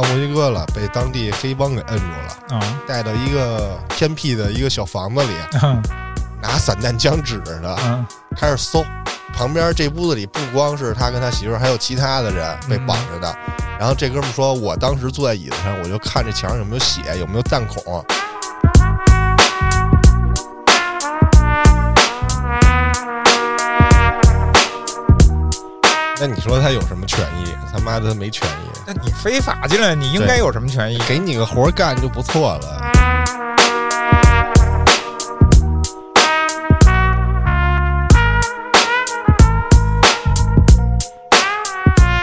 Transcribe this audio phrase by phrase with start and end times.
[0.00, 5.82] 到墨西哥了，被当地黑帮给摁住了，啊带到一个偏僻的一个小房子里，嗯
[6.40, 8.06] 拿散弹枪指着他，嗯
[8.36, 8.84] 开始搜。
[9.34, 13.36] 旁边这屋子里不光是他跟他媳妇儿，还有其他的人被绑着的。
[13.78, 18.04] 然后这哥们说：“我当时坐在椅子上，我就看这墙上有没有血，有没有弹孔。”
[26.20, 27.54] 那你说他有什么权益？
[27.72, 30.98] 他妈的没权益，那你非法进来，你应该有什么权益？
[31.06, 32.90] 给你个活儿干就不错了。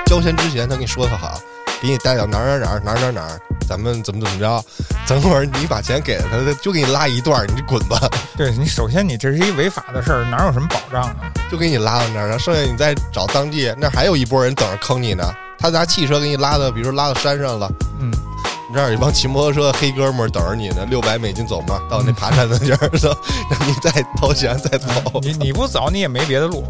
[0.06, 1.40] 交钱之前，他跟你说他好，
[1.82, 4.64] 给你带到哪儿哪儿哪儿哪儿哪儿哪儿，咱们怎么怎么着。
[5.08, 8.00] 等会儿你把钱给了他，他就给你拉一段儿，你就滚吧，
[8.38, 11.16] 对你首先你这是一违法的事儿，哪有什么保障啊？
[11.52, 15.24] 就给你拉到那儿，然后剩下你再找当地，那还有一波人等着坑你呢。
[15.58, 18.12] 他拿汽车给你拉到，比如说拉到山上了，嗯，
[18.70, 23.16] 你这儿有一帮骑摩托车的黑哥们儿等着你呢， 六百美金走吗，到那爬山的地儿， 走，
[23.50, 24.88] 让你再掏钱再走。
[25.16, 26.64] 嗯你你不走，你也没别的路。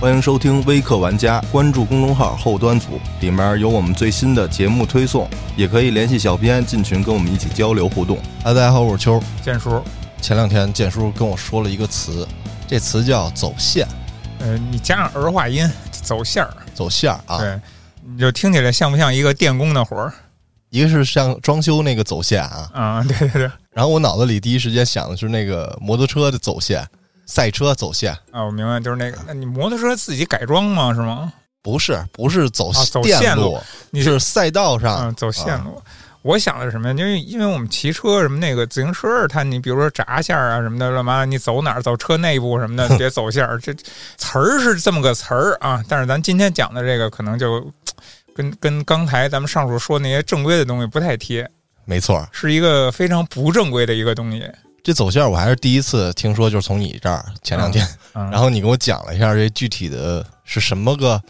[0.00, 8.18] 欢迎收听微客玩家，关注公众号后端组，里面有我们最新的节目推送，也可以联系小编进群跟我们一起交流互动。
[8.42, 9.22] 大家好，我是秋。
[9.44, 9.82] 建叔，
[10.22, 12.26] 前两天建叔跟我说了一个词，
[12.66, 13.86] 这词叫走线，
[14.38, 17.36] 呃，你加上儿化音，走线儿，走线儿啊。
[17.36, 17.60] 对，
[18.02, 20.10] 你就听起来像不像一个电工的活儿
[20.70, 23.04] 一个是像装修那个走线啊，啊？
[23.06, 26.88] 对对对，然后我脑子里第一时间想的是那个摩托车的走线，
[27.30, 28.12] 赛车走线。
[28.32, 30.92] 啊，我明白，就是那个，那你摩托车自己改装吗？
[30.92, 31.32] 是吗？
[31.62, 35.80] 不是，不是走啊走电线路路，你是赛道上嗯，走线路。
[36.22, 36.94] 我想的是什么呀？
[36.98, 43.58] 因为因为我们骑车什么那个自行车儿，它你比如说闸线儿啊什么的，干嘛你走哪儿走车内部什么的， 别走线儿。
[43.60, 43.72] 这
[44.16, 47.64] 词儿是这么个词儿啊，但是咱今天讲的这个可能就
[48.34, 51.48] 跟跟刚才咱们上述说那些正规的东西不太贴，
[51.84, 52.26] 没错。
[52.32, 54.44] 是一个非常不正规的一个东西。
[54.82, 61.20] 这走线我还是第一次听说，就是从你这儿前两天，嗯，然后你给我讲了一下这具体的是什么个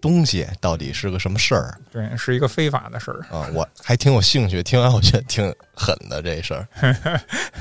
[0.00, 3.20] 东西，到底是个什么事儿对，是一个非法的事儿。
[3.30, 3.48] 啊？
[3.54, 6.68] 我还挺有兴趣，听完我觉得挺狠的这事儿，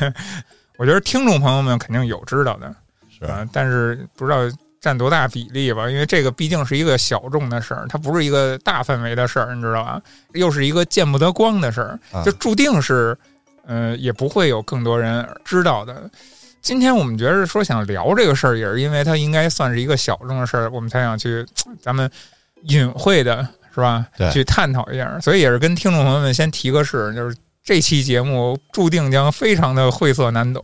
[0.78, 2.74] 我觉得听众朋友们肯定有知道的，
[3.18, 4.40] 是啊，但是不知道
[4.82, 10.02] 占多大比例吧，因为这个毕竟是一个小众的事儿，它不是一个大范围的事儿，你知道吧？
[10.34, 13.18] 又是一个见不得光的事儿啊，就注定是，
[13.68, 16.09] 呃，也不会有更多人知道的。
[16.62, 21.46] 今天我们觉得说想聊这个事儿，也是因为它应该算是一个小众的事儿，我们才想去
[21.81, 22.09] 咱们
[22.64, 24.31] 隐晦的是吧对？
[24.31, 30.64] 去探讨一下，所以也是跟听众朋友们先提个示，就是这期节目注定将非常的晦涩难懂。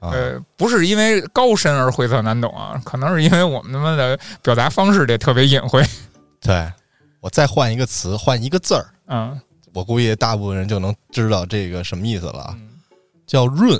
[0.00, 5.84] 啊，呃，不是因为高深而晦涩难懂啊，可能是因为我们他妈的表达方式得特别隐晦。
[6.42, 6.68] 对
[7.20, 9.40] 我再换一个词，换一个字儿，嗯
[9.76, 12.56] 我估计大部分人就能知道这个什么意思了
[13.26, 13.78] 叫闰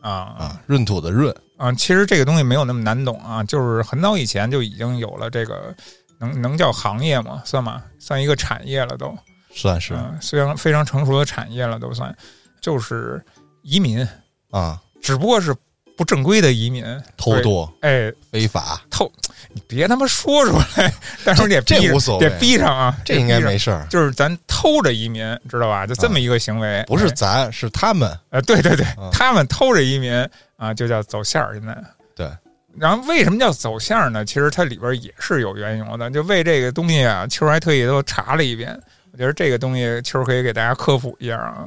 [0.00, 1.70] 啊啊，闰土的闰，啊！
[1.72, 5.74] 其实这个东西没有那么难懂啊，就是很早以前就已经有了这个，
[6.18, 7.42] 能能叫行业吗？
[7.44, 7.84] 算吗？
[7.98, 9.14] 算一个产业了都。
[9.52, 12.16] 算是嗯，虽然非常成熟的产业了都算，
[12.62, 13.22] 就是
[13.60, 14.06] 移民，
[14.50, 15.54] 啊，只不过是
[15.94, 16.84] 不正规的移民。
[17.18, 19.12] 偷渡哎，非法，偷，
[19.52, 20.92] 你别他妈说出来，
[21.24, 25.86] 但是你得这逼无所谓得逼上啊，这应该没事儿，就是咱偷着移民，知道吧？
[25.86, 30.12] 就这么一个行为，不是哎咱，是他们，呃，对对对，嗯他们偷着移民
[30.56, 31.54] 啊，就叫走线儿。
[31.54, 31.76] 现在
[32.16, 32.30] 对，
[32.78, 34.24] 然后为什么叫走线儿呢？
[34.24, 36.10] 其实它里边也是有缘由的。
[36.10, 38.78] 就为这个东西啊，秋儿还特意都查了一遍。
[39.12, 41.66] 我觉得这个东西秋儿可以给大家科普一下啊。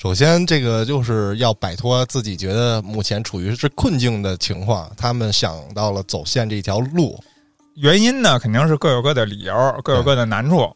[0.00, 7.18] 首先，这个就是要摆脱自己觉得目前处于是困境的情况，他们想到了走线这条路。
[7.74, 10.72] 原因呢，肯定是各有各的理由，各有各的难处。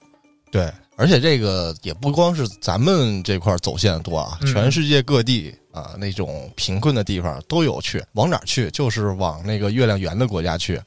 [0.51, 8.03] 对，而且这个也不光是咱们这块儿走线多啊，嗯全世界各地啊那种贫困的地方都有去。
[8.15, 8.69] 往哪儿去？
[8.73, 10.81] 就是往那个月亮圆的国家去。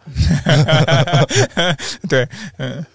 [2.10, 2.28] 对，
[2.58, 2.86] 嗯，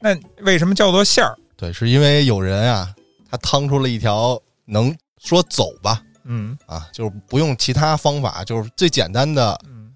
[0.00, 1.38] 那为什么叫做线儿？
[1.56, 2.92] 对，是因为有人啊，
[3.30, 4.36] 他趟出了一条
[4.70, 9.92] 能说走吧嗯啊，就是不用其他方法，就是最简单的嗯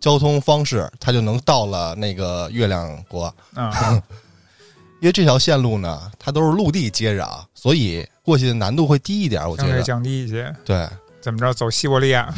[0.00, 3.32] 交通方式，他就能到了那个月亮国。
[3.54, 4.02] 啊，
[5.00, 9.48] 因为这条线路呢，它都是陆地接壤，所以过去的难度会低一点。
[9.48, 10.54] 我觉得，降低一些。
[10.64, 10.88] 对，
[11.20, 11.52] 怎么着？
[11.52, 12.32] 走西伯利亚？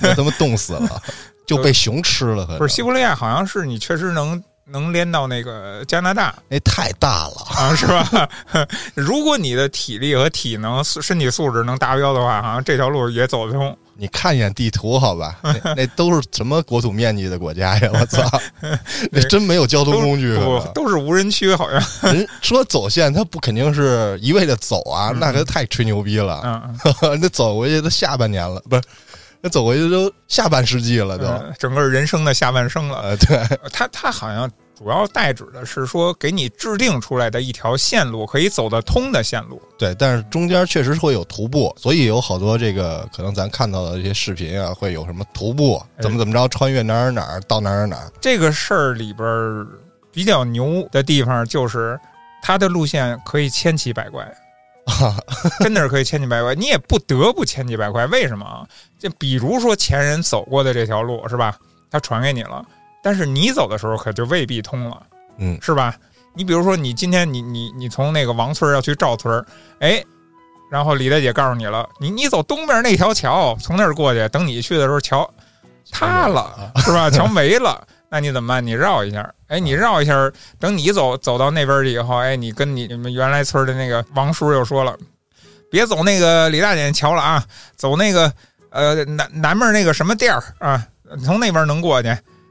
[0.00, 1.02] 被他妈冻死了，
[1.46, 2.46] 就被熊吃了。
[2.58, 8.28] 不是西伯利亚，好像是你确实能能连到那个加拿大那太大了，啊，是吧？
[8.94, 13.76] 如果你的体力和体能、身体素质能达标的话，好像这条路也走得通。
[14.00, 15.40] 你看一眼地图，好吧？
[15.42, 17.90] 那 那都是什么国土面积的国家呀？
[17.92, 18.22] 我操，
[19.10, 20.38] 那真没有交通工具。
[20.72, 22.14] 都是无人区，好像。
[22.14, 26.40] 人说走线，他不肯定是一味的走啊，那可太吹牛逼了。
[26.44, 28.82] 嗯，那走过去都下半年了，不是？
[29.40, 31.24] 那走过去都下半世纪了，都。
[31.26, 33.00] 嗯整个人生的下半生了。
[33.00, 39.60] 呃，对，他，他好像主要代指的是说，给你制定出来的一条线路，可以走得通的线路。
[39.78, 48.10] 对，但是中间确实会有徒步，所以有好多这个可能咱看到的这些视频啊，会有什么徒步怎么怎么着，穿越哪儿哪儿到哪儿哪儿。
[48.20, 49.66] 这个事儿里边儿
[50.12, 51.98] 比较牛的地方，就是
[52.42, 54.26] 它的路线可以千奇百怪。
[55.60, 58.06] 真的是可以千奇百怪，你也不得不千奇百怪。
[58.06, 58.66] 为什么啊？
[58.98, 61.56] 就比如说前人走过的这条路是吧？
[61.90, 62.64] 他传给你了，
[63.02, 65.02] 但是你走的时候可就未必通了，
[65.38, 65.94] 嗯，是吧？
[66.34, 69.44] 你比如说，你今天你你你从那个王村要去赵村，
[69.80, 70.04] 哎，
[70.70, 75.28] 然后李大姐告诉你了，你你走东边那条桥，从那儿过去，等你去的时候桥
[75.90, 77.10] 塌了，是吧？
[77.10, 77.82] 桥没了。
[78.10, 78.64] 那你怎么办？
[78.64, 84.96] 你绕一下，哎，你绕一下，等你走走到那边去以后，哎，你跟你你们原来村的那个王叔又说了，
[85.70, 87.44] 别走那个李大姐桥了啊，
[87.76, 88.32] 走那个
[88.70, 90.86] 呃南南面那个什么店儿啊，
[91.24, 92.08] 从那边能过去。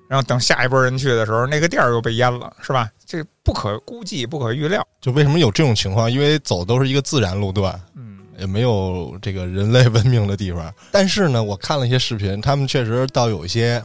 [0.09, 2.89] 然后等下一波人去的时候，那个店儿又被淹了，是吧？
[3.05, 4.81] 这不可估计，不可预料。
[5.01, 6.09] 就为什么有这种情况？
[6.09, 10.73] 因为走都是一个自然路段，嗯，也没有这个人类文明的地方。
[10.93, 13.83] 但是呢，我看了一些视频，他们确实倒有一些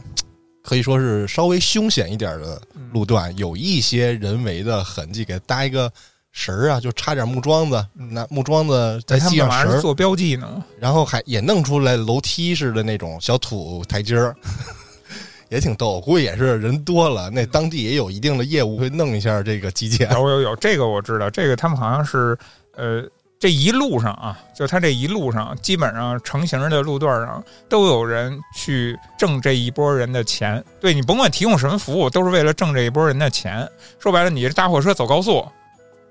[0.63, 2.61] 可以说是稍微凶险一点的
[2.93, 5.91] 路段，有一些人为的痕迹，给搭一个
[6.33, 10.61] 绳儿啊，就插点木桩子，拿木桩子再系上绳做标记呢？
[10.79, 14.35] 然后还也弄出来楼梯似的那种小土台阶儿。
[15.49, 20.11] 也挺逗，我估计也是人多了，那当地也有一定的业务，会弄一下这个基建。
[20.11, 22.35] 有有有，这个我知道，这个他们好像是
[22.75, 23.03] 呃，
[23.37, 30.63] 这一路上啊，就他这一路上，基本上成型的路段上都有人去挣这一波人的钱。
[30.81, 33.69] 对你甭管提供什么服务，都是为了挣这一波人的钱。
[33.99, 35.47] 说白了，你这大货车走高速，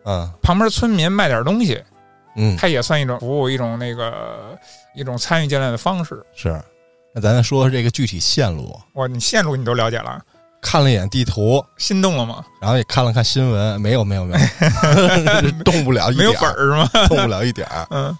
[0.05, 1.83] 嗯旁边村民卖点东西，
[2.37, 4.59] 嗯，它也算一种服务，一种那个
[4.95, 6.25] 一种参与进来的方式。
[6.35, 6.61] 是。
[7.15, 10.19] 那咱再说说这个具体线路，哇，你线路你都了解了，
[10.63, 12.43] 看了一眼地图，心动了吗？
[12.59, 16.89] 然后也看了看新闻，没有没有没有， 动不了一没有本儿是吗？
[17.09, 17.87] 动不了一点儿。
[17.93, 18.17] 嗯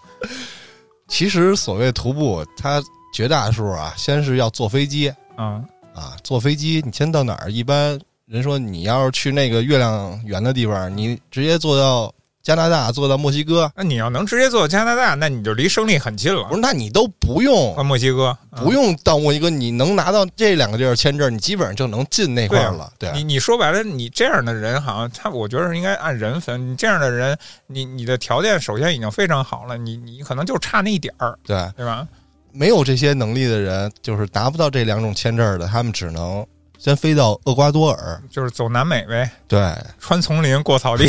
[1.09, 2.83] 其实所谓徒步，它
[3.15, 5.63] 绝大数啊，先是要坐飞机啊
[5.95, 7.53] 啊，坐飞机你先到哪儿？
[7.53, 7.99] 一般
[8.33, 12.11] 人说你要是去那个月亮圆的地方，你直接坐到
[12.43, 16.55] 加拿大，坐到墨西哥，那你要能直接坐加拿大，那你就离胜利很近了不。
[16.55, 16.61] 是？
[16.63, 22.91] 那你都不用啊，墨西哥不用到墨西哥，你能拿到这两个地儿签证，你基本上就能进那块儿了。
[22.99, 26.73] 对，你你说白了，你这样的人好像他，我觉得是应该按人分。
[26.73, 27.37] 你这样的人，
[27.67, 32.09] 你你的条件首先已经非常好了，你你可能就差那一点儿，对，对吧？
[32.51, 36.45] 没有这些能力的人，就是达不到这两种签证的，他们只能
[36.83, 38.21] 先飞到厄瓜多尔。
[38.29, 41.09] 就是走南美呗，对，穿丛林过草地。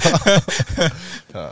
[1.32, 1.50] 呃，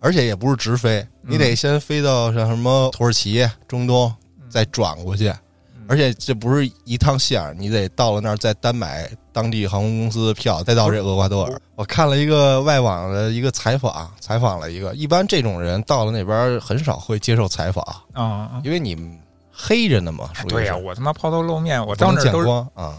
[0.00, 4.12] 而且也不是直飞，你得先飞到像什么土耳其、中东，
[4.50, 5.32] 再转过去。
[5.86, 11.62] 而且这不是一趟线儿，你得到了那儿再单买当地航空公司的票，再到这厄瓜多尔。
[11.76, 18.96] 我看了一个外网的一个采访，采访了一个，一般这种人到了那边很少会接受采访，啊、因为你
[19.60, 20.30] 黑着呢嘛。
[20.48, 22.96] 对呀、是我他妈抛头露面，我不能见到那都是光啊。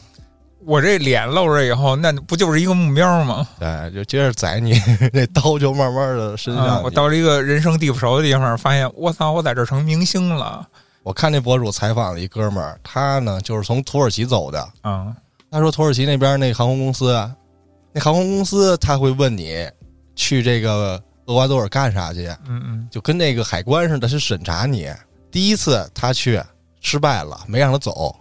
[0.65, 3.47] 我这脸露着以后，那不就是一个目标吗？
[3.57, 4.73] 对，就接着宰你，
[5.13, 6.81] 那刀就慢慢的伸向啊。
[6.83, 10.67] 我到了一个人生地不熟的地方，发现我操，我在这成明星了
[11.01, 14.69] 我看那博主采访了一哥们儿，他呢就是从土耳其走的。
[14.81, 15.15] 啊！
[15.49, 17.33] 他说土耳其那边那航空公司啊，
[17.93, 19.67] 那航空公司他会问你
[20.13, 24.89] 去这个厄瓜多尔干啥去，嗯嗯就跟那个海关似的，是审查你。
[25.31, 26.41] 第一次他去
[26.81, 28.15] 失败了，没让他走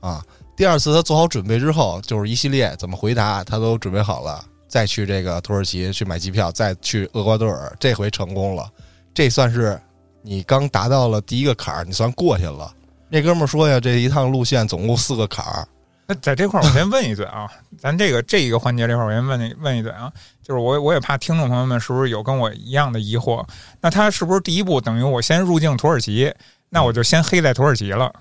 [0.00, 0.24] 啊。
[0.56, 8.70] 第二次他做好准备之后，就是一系列怎么回答他都准备好了，再去这个土耳其去买机票，再去厄瓜多尔，这回成功了。
[9.14, 9.80] 这算是
[10.22, 12.72] 你刚达到了第一个坎儿，你算过去了。
[13.08, 15.66] 那哥们儿说呀，这一趟路线总共四个坎儿，
[16.06, 23.44] 那在这块儿，我先问一嘴啊，咱这个这一个环节这块儿，我先问你问一嘴啊，就是我我也怕听众朋友们是不是有跟我一样的疑惑？
[23.80, 26.32] 那他是不是第一步等于我先入境土耳其，
[26.68, 28.12] 那我就先黑在土耳其了？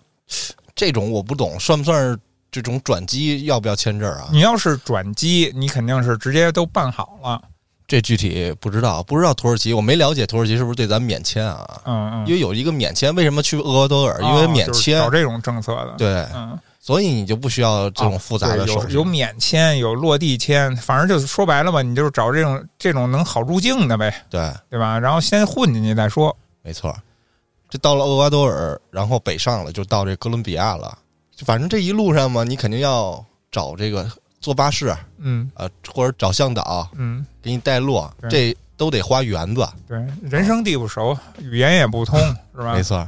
[0.75, 2.17] 这种我不懂，算不算是
[2.51, 3.45] 这种转机？
[3.45, 4.29] 要不要签证啊？
[4.31, 7.41] 你要是转机，你肯定是直接都办好了，
[7.87, 11.81] 这具体不知道，不知道土耳其，我没了解土耳其是不是对咱免签啊？
[11.85, 14.21] 嗯嗯，因为有一个免签，为什么去厄瓜多尔？
[14.21, 18.88] 因为免哦就是签，找这种政策的，对，嗯，所以你就不需要这种复杂的手续。
[18.88, 24.97] 对有有免签，有落地签，反正就是说白了吧，你就是找这种这种能好入境的呗，对，对吧？
[25.00, 26.35] 然后先混进去再说。
[26.63, 26.93] 没错。
[27.69, 30.97] 这到了厄瓜多尔，然后北上了，就到这哥伦比亚了。
[31.33, 34.11] 就反正这一路上嘛，你肯定要找这个
[34.41, 39.65] 坐巴士，嗯呃，或者找向导嗯，给你带路，这都得花园子。
[39.88, 42.19] 对，人生地不熟，语言也不通，
[42.53, 42.83] 是吧没？
[42.83, 43.07] 错，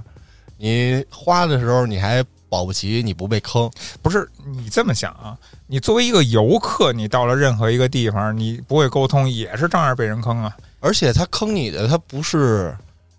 [0.58, 3.68] 你花的时候你还保不齐你不被坑。
[4.04, 5.36] 不是你这么想啊？
[5.66, 10.56] 你作为一个游客，你到了任何一个地方，你不会沟通，也是照样被人坑啊。
[10.80, 12.78] 而且他坑你的，他不是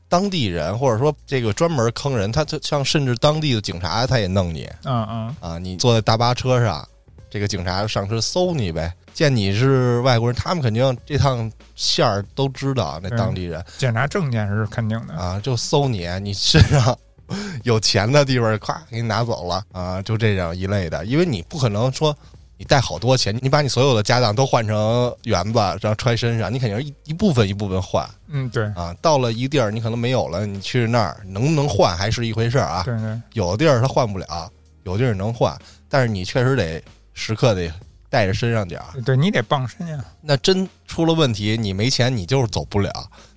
[0.08, 5.58] 当地人，或者说这个专门坑人，他就像甚至当地的警察他也弄你嗯嗯，啊！
[5.58, 6.86] 你坐在大巴车上，
[7.28, 15.14] 这个警察上车搜你呗，见你是外国人，他们肯定这趟线儿都知道，那当地人检查证件是肯定的。
[15.14, 16.96] 啊，就搜你，你身上
[17.64, 22.16] 有钱的地方，咵给你拿走了啊，就这样一类的，因为你不可能说。
[22.56, 28.08] 你带好多钱，你把你所有的家当都换成元子，然后揣身上，你肯定是一一部分一部分换。
[28.28, 32.84] 嗯，对啊，到了一地儿你可能没有了，你去那儿能不能换还是一回事儿啊。
[32.84, 34.48] 对对，有的地儿它换不了，
[34.84, 35.52] 有地儿能换，
[35.88, 36.80] 但是你确实得
[37.12, 37.68] 时刻得
[38.08, 39.02] 带着身上点儿。
[39.02, 40.04] 对你得傍身呀。
[40.20, 42.88] 那真出了问题，你没钱，你就是走不了，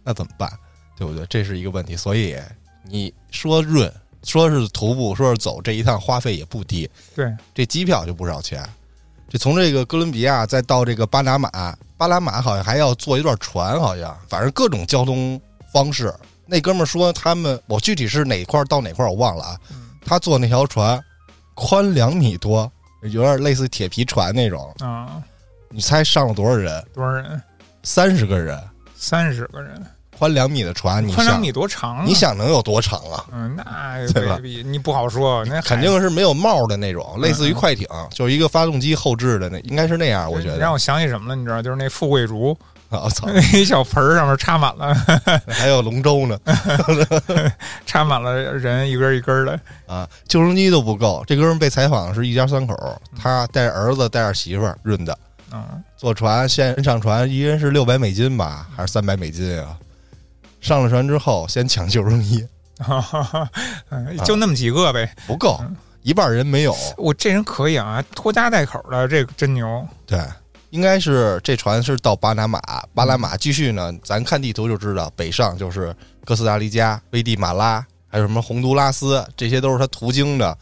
[0.03, 0.47] 那怎么办？
[0.95, 1.25] 对不对？
[1.25, 1.95] 这是一个问题。
[1.97, 2.37] 所以
[2.89, 3.91] 你说润，
[4.23, 8.63] 说是徒步，说是走，这一趟花费也不低，对，这机票就不少钱。
[9.29, 11.49] 这从这个哥伦比亚再到这个巴拿马，
[11.97, 15.39] 巴拿马好像还要坐一段船，好像反正各种交通
[15.73, 16.13] 方式。
[16.45, 19.59] 那哥们儿说他们，我具体是哪块儿到哪块儿我忘了啊。
[19.71, 21.03] 嗯他坐那条船
[21.53, 24.73] 宽两米多，有点类似铁皮船那种。
[24.79, 25.21] 啊，
[25.69, 26.81] 你猜上了多少人？
[26.93, 27.41] 多少人？
[27.83, 28.57] 三十个人，
[28.95, 29.85] 三十个人，
[30.17, 32.03] 宽两米的船，你想宽两米多长啊？
[32.05, 33.25] 你想能有多长啊？
[33.31, 40.57] 嗯，那 对吧未必，你不好说，那肯定是没有帽的那种，类似于嗯快艇，就是一个发动机后置的那，应该是那样，我觉得。
[40.57, 41.35] 让我想起什么了？
[41.35, 42.57] 你知道，就是那富贵竹，
[42.89, 44.93] 我操， 一小盆儿上面插满了，
[45.47, 46.37] 还有龙舟呢
[47.85, 49.59] 插满了人，一根一根的。
[49.87, 50.07] 啊！
[50.27, 51.23] 救生机都不够。
[51.27, 55.17] 这哥们被采访是一家三口，他带着儿子带着媳妇儿润的，
[55.53, 55.63] 嗯，
[55.95, 59.77] 坐船先上船，一人是六百美金吧，还是三百美金啊？
[60.59, 62.45] 上了船之后，先抢救生衣，
[63.89, 65.13] 嗯就那么几个呗。
[65.25, 65.59] 不够，
[66.01, 66.75] 一半人没有。
[66.97, 69.87] 我这人可以啊，拖家带口的，这个真牛。
[70.05, 70.19] 对，
[70.69, 72.59] 应该是这船是到巴拿马，
[72.93, 75.95] 巴拿马继续呢，咱看地图就知道，北上就是
[76.25, 80.57] 哥斯达黎加、危地马拉，还有什么洪都拉斯，这些都是他途经的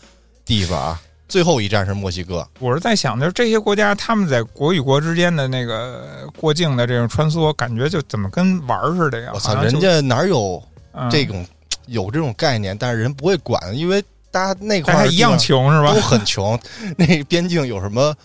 [0.45, 1.01] 地方啊。
[1.27, 9.31] 最后一站是墨西哥，我是在想，就是这些国家他们在国与国之间的那个过境的这种穿梭，感觉就怎么跟玩儿似的呀？
[9.33, 10.61] 我操，人家哪有
[10.93, 11.45] 嗯这种、
[11.87, 12.77] 有这种概念？
[12.77, 16.01] 但是人不会管，因为大家那块儿一样穷是吧都？
[16.01, 16.59] 很穷，
[16.95, 18.15] 那边境有什么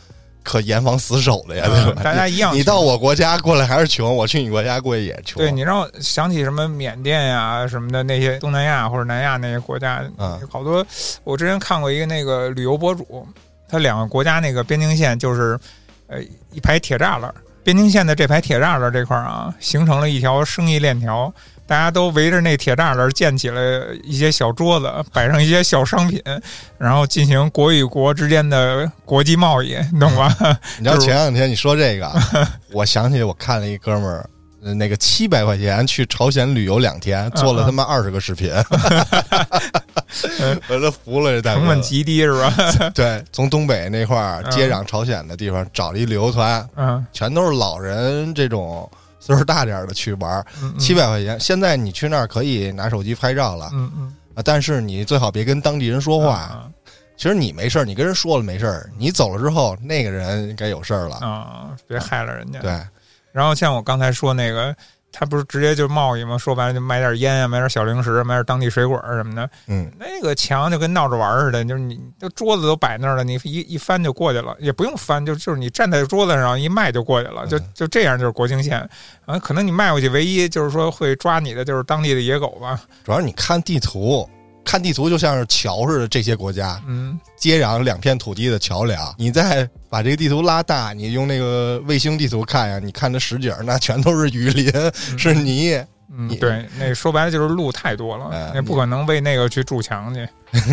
[0.42, 1.66] 可严防死守的呀？
[1.66, 1.94] 对吧？
[1.96, 2.54] 嗯大家一样。
[2.54, 5.40] 你到我国家过来还是穷，我去你国家过去也穷。
[5.42, 10.84] 对你让我想起什么缅甸呀什么的那些东南亚或者南亚那些国家，嗯好多
[11.24, 13.26] 我之前看过一个那个旅游博主，
[13.68, 15.58] 他两个国家那个边境线就是
[16.06, 16.18] 呃
[16.52, 17.32] 一排铁栅栏，
[17.62, 21.32] 边境线的这排铁栅栏这块儿啊，形成了一条生意链条。
[21.70, 26.20] 大家都围着那铁栅栏建起了一些小桌子，摆上一些小商品，
[26.76, 30.36] 然后进行国与国之间的国际贸易，你懂吧？
[30.78, 32.20] 你知道前两天你说这个啊，
[32.74, 34.28] 我想起我看了一哥们儿，
[34.64, 38.52] 呃那个七百块钱去朝鲜旅游两天，做了他妈二十个视频，
[40.66, 41.60] 我都服了这大哥。
[41.60, 42.52] 成本极低是吧？
[42.92, 48.90] 对，从东北那块儿嗯接壤朝鲜的地方找了一旅游团，嗯，全都是老人这种
[49.34, 51.38] 岁数大点儿的去玩儿，嗯七百块钱。
[51.40, 56.34] 现在你去那儿可以拿手机拍照了嗯嗯，啊，但是你最好别跟当地人说话。
[56.34, 56.70] 啊
[57.16, 61.16] 其实你没事儿，你跟人说了没事儿，你走了之后，那个人该有事儿了。
[61.16, 62.60] 啊，别害了人家。
[62.60, 62.70] 对，
[63.30, 64.74] 然后像我刚才说那个，
[65.12, 66.38] 他不是直接就贸易吗？
[66.38, 69.48] 说白了就买点烟啊，买点小零食，买点当地水果什么的。
[69.66, 78.88] 嗯，那个墙就跟闹着玩儿似的，就是你就桌子都摆那儿了，你一一翻就过去了，也不用翻，就就是你站在桌子上一迈就过去了，就嗯就这样就是国境线
[79.26, 79.38] 啊。
[79.38, 82.80] 可能你迈过去，唯一就是说会抓你的就是当地的野狗吧。
[83.04, 84.28] 主要是你看地图，
[84.70, 89.12] 看地图就像是桥似的，这些国家嗯，接壤两片土地的桥梁。
[89.18, 94.72] 你再把这个地图拉大，你用那个卫星地图看呀，你看那实景，那全都是雨林，
[95.18, 95.84] 是泥。
[96.16, 100.28] 嗯对，那说白了就是路太多了哎，那不可能为那个去筑墙去。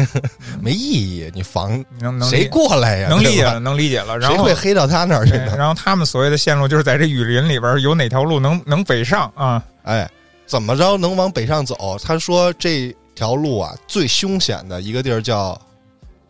[0.62, 1.32] 没意义。
[1.34, 3.10] 你防能能谁过来呀？
[3.10, 4.16] 能理解了，能理解了。
[4.20, 5.56] 然谁后会黑到他那儿去，呢？
[5.58, 9.64] 然后他们所谓的线路就是在这雨林里边有哪条路能能北上啊？
[9.82, 10.08] 哎，
[10.46, 11.98] 怎么着能往北上走？
[12.04, 15.60] 他说这条路啊，最凶险的一个地儿叫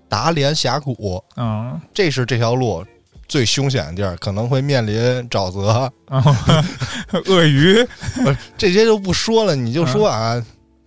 [0.08, 2.82] 达连峡谷，嗯，这是这条路
[3.28, 4.96] 最凶险的地儿，可能会面临
[5.30, 5.92] 沼泽。
[7.28, 7.86] 鳄鱼，
[8.24, 10.42] 不是这些就不说了，你就说啊，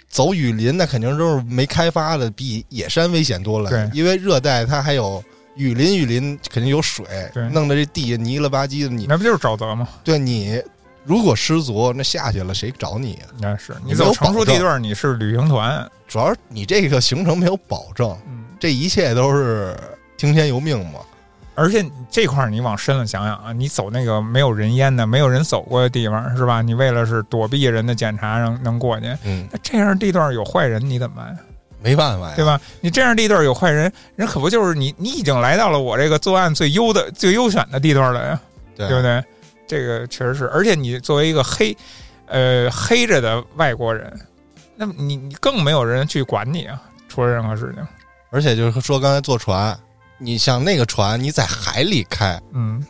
[0.09, 3.69] 走雨林那肯定都是没开发的，比野山危险多了。
[3.69, 5.23] 对因为热带它还有
[5.55, 7.05] 雨林，雨林肯定有水
[7.35, 8.89] 对，弄得这地泥了吧唧的。
[8.89, 9.87] 你那不就是沼泽吗？
[10.03, 10.63] 对你
[11.11, 13.27] 如果失足，那下去了谁找你啊？
[13.41, 19.77] 那是你走成熟地段，你是旅行团，主要是你这个行程没有保证，嗯，这一切都是
[20.17, 21.01] 听天由命嘛。
[21.57, 26.63] 而且这块儿你往深了想想啊，你走那个没有人烟的、没有人走过的地方，是吧？
[26.63, 31.37] 你为了是躲避人的检查，能能过去，嗯，那这样地段有坏人，你怎么办？
[31.83, 32.45] 没办法呀，对？
[32.45, 32.61] 吧？
[32.81, 34.95] 你这样地段有坏人，人可不就是你？
[34.97, 38.41] 你已经来到了我这个作案最优的、最优选的地段了呀，
[38.77, 39.25] 对对不对？
[39.71, 41.77] 这个确实是，而且你作为一个黑，
[42.27, 44.13] 呃，黑着的外国人，
[44.75, 47.87] 那么你你更没有人去管你啊，出了任何事情，
[48.31, 49.79] 而且就是说，刚才坐船，
[50.19, 52.85] 你像那个船，你在海里开，嗯。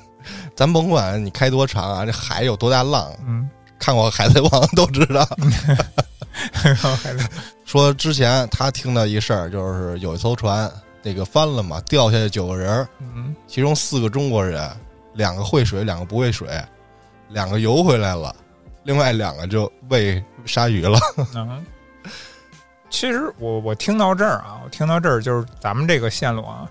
[0.54, 5.26] 咱甭管你开多长啊，这海有多大浪，嗯，看过《海贼王》都知道。
[7.66, 10.70] 说之前他听到一事儿，就是有一艘船
[11.02, 13.34] 那个翻了嘛，掉下去九个人，嗯。
[13.46, 14.70] 其中四个中国人，
[15.20, 16.48] 两个会水，两个不会水，
[17.28, 18.34] 两个游回来了，
[18.84, 20.98] 另外两个就喂鲨鱼了。
[21.36, 21.62] 嗯。
[22.88, 26.66] 其实我我听到这儿啊，我听到这儿就是咱们这个线路啊，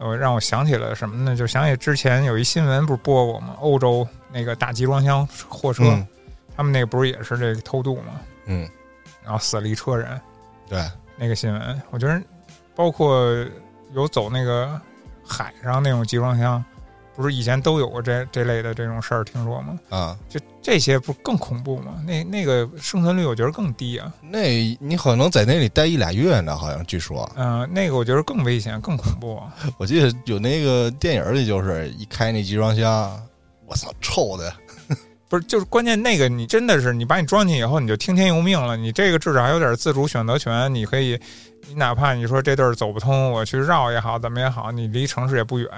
[0.00, 1.36] 呃，让我想起了什么呢？
[1.36, 3.54] 就想起之前有一新闻不是播过吗？
[3.60, 6.04] 欧洲那个大集装箱货车，嗯
[6.56, 8.20] 他们那个不是也是这个偷渡吗？
[8.46, 8.68] 嗯，
[9.22, 10.20] 然后死了一车人，
[10.68, 10.84] 对，
[11.16, 12.20] 那个新闻，我觉得
[12.74, 13.32] 包括
[13.94, 14.78] 有走那个
[15.26, 16.62] 海上那种集装箱，
[17.14, 19.78] 不是以前都有过这这类的这种事儿，听说吗？
[19.90, 22.02] 啊，就这些不更恐怖吗？
[22.06, 29.54] 那那个生存率我觉得更低啊，那你可能在那里待一俩月呢，好像据说，嗯、那个我觉得更危险、更恐怖啊。
[29.78, 33.20] 我记得有那个电影里就是一开那集装箱，
[33.66, 34.54] 我操，臭的，
[35.28, 38.76] 不是，就是关键那个你真的是你把你装进以后，你就听天由命了。
[38.76, 41.18] 你这个至少还有点自主选择权，你可以，
[41.68, 45.68] 你哪怕你说这地儿走不通，我去绕也好，怎么也好，你离城市也不远，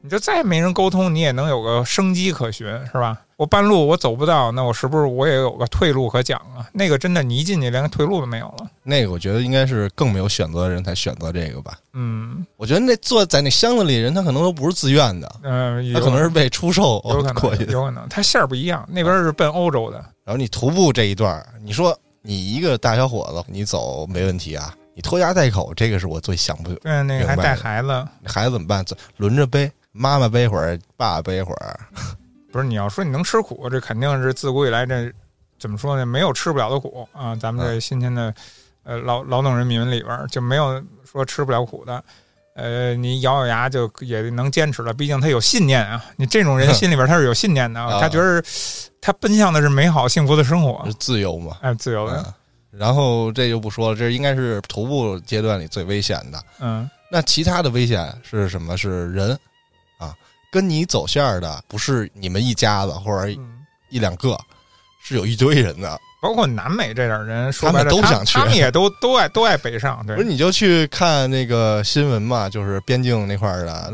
[0.00, 3.18] 你就再没人沟通，你也能有个生机可循，是吧？
[3.36, 6.66] 我半路我走不到，那我是不是我也有个退路可讲啊？
[6.72, 8.70] 那个真的你一进去连个退路都没有了。
[8.82, 11.76] 那个我觉得应该是更没有选择的人才选择这个吧。
[11.92, 24.72] 嗯我觉得那坐在那箱子里人，他可能都不是自愿的，嗯、呃，他可能是被出售有可过去能，有可能，他线儿不一样，那边是奔欧洲的，然后你徒步这一段儿，你说你一个大小伙子，你走没问题啊？
[24.94, 28.06] 你拖家带口，这个是我最想不，对，那个还带孩子。
[28.24, 28.84] 孩子怎么办？
[29.16, 31.80] 轮着背，妈妈背会儿，爸爸背会儿。
[32.52, 35.12] 不是你要说你能吃苦，这肯定是自古以来这
[35.58, 36.06] 怎么说呢？
[36.06, 37.34] 没有吃不了的苦啊！
[37.34, 38.32] 咱们这新鲜的
[38.84, 42.04] 呃劳劳动人民里边儿就没有说吃不了苦的。
[42.54, 46.04] 呃，你咬咬牙就也能坚持了，毕竟他有信念啊。
[46.14, 48.40] 你这种人 心里边他是有信念的，啊他觉得
[49.00, 51.56] 他奔向的是美好幸福的生活是，自由嘛？
[51.62, 52.34] 哎，自由的，嗯。
[52.78, 56.42] 然后这就不说了，这应该是徒步阶段里最危险的。
[56.60, 58.76] 嗯那其他的危险是什么？
[58.76, 59.38] 是人
[59.98, 60.14] 啊，
[60.50, 63.50] 跟你走线儿的不是你们一家子或者嗯。
[63.90, 64.36] 一两个，
[65.04, 65.96] 是有一堆人的。
[66.20, 73.92] 包括南美这点人，说白了，他他们都想去他们也都都爱都爱北上，对不是，你就去看那个新闻嘛，就是边境那块儿的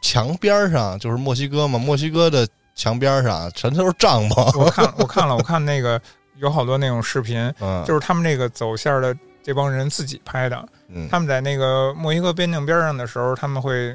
[0.00, 4.58] 墙边儿上，就是墨西哥嘛，墨西哥的墙边儿上全都是帐篷。
[4.58, 6.00] 我看我看了，我看那个
[6.38, 10.68] 有好多那种视频，嗯，就是他们这个走线的这帮人自己拍的。
[10.88, 13.94] 嗯，他们在那个墨西哥边境边上的时候，他们会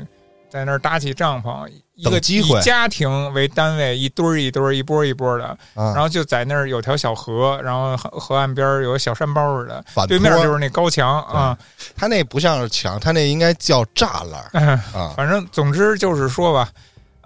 [0.50, 2.60] 在那儿搭起帐篷，一个等机会。
[2.60, 11.58] 以家庭为单位，一堆儿一堆儿、一波儿一波儿的，啊然后就在那儿有条小河，然后河河岸边儿有个小山包似的，对面就是那高墙啊。
[11.96, 14.78] 他那不像是墙，他那应该叫栅栏。
[15.16, 16.68] 反正总之就是说吧，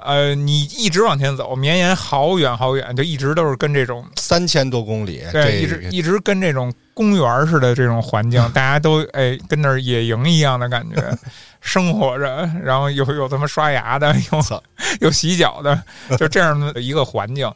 [0.06, 11.18] 呃，你一直往前走，绵延好远好远，就一直都是跟这种三千多公里，对，一直一直跟这种公园似的这种环境， 大家都哎跟那儿野营一样的感觉，
[11.60, 14.62] 生活着，然后有有他妈刷牙的，有
[15.02, 15.82] 有 洗脚的，
[16.18, 17.52] 就这样的一个环境，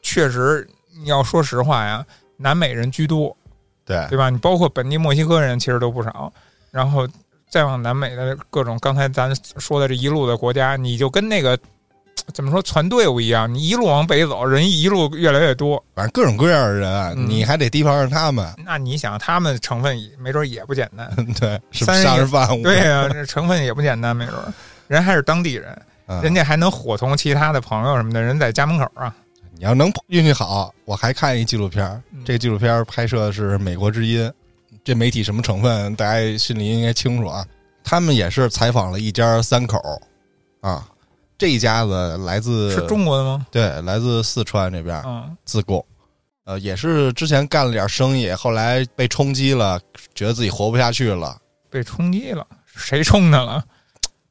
[0.00, 0.66] 确实
[1.02, 2.04] 你要说实话呀，
[2.36, 3.36] 南美人居多，
[3.84, 4.30] 对对吧？
[4.30, 6.32] 你包括本地墨西哥人其实都不少，
[6.70, 7.06] 然后
[7.50, 11.58] 再往南美的各种刚才咱说的这一路的国家，你就跟那个。
[12.32, 13.52] 怎么说船队伍一样？
[13.52, 15.82] 你一路往北走，人一路越来越多。
[15.94, 18.52] 反正各种各样的人，你还得提防着他们。
[18.64, 21.10] 那你想，他们成分也没准也不简单。
[21.40, 22.62] 对，是三人杀人犯。
[22.62, 24.52] 对呀、这成分也不简单，没准儿
[24.86, 29.14] 人还是当地人，嗯 人家还能伙同其他的朋友什么的，人在家门口啊。
[29.52, 34.30] 你要能运气好，我还看一纪录片儿嗯，这纪录片儿拍摄的是美国之音，
[34.84, 37.44] 这媒体什么成分，大家心里应该清楚啊。
[37.82, 39.80] 他们也是采访了一家三口
[40.60, 40.86] 啊，
[41.38, 43.46] 这一家子来自是中国的吗？
[43.50, 45.36] 对，来自四川这边嗯。
[45.44, 45.84] 自贡，
[46.44, 49.80] 呃，也是之前干了点生意，后来被冲击了，
[50.14, 51.38] 觉得自己活不下去了，
[51.70, 53.64] 被冲击了，谁冲的了？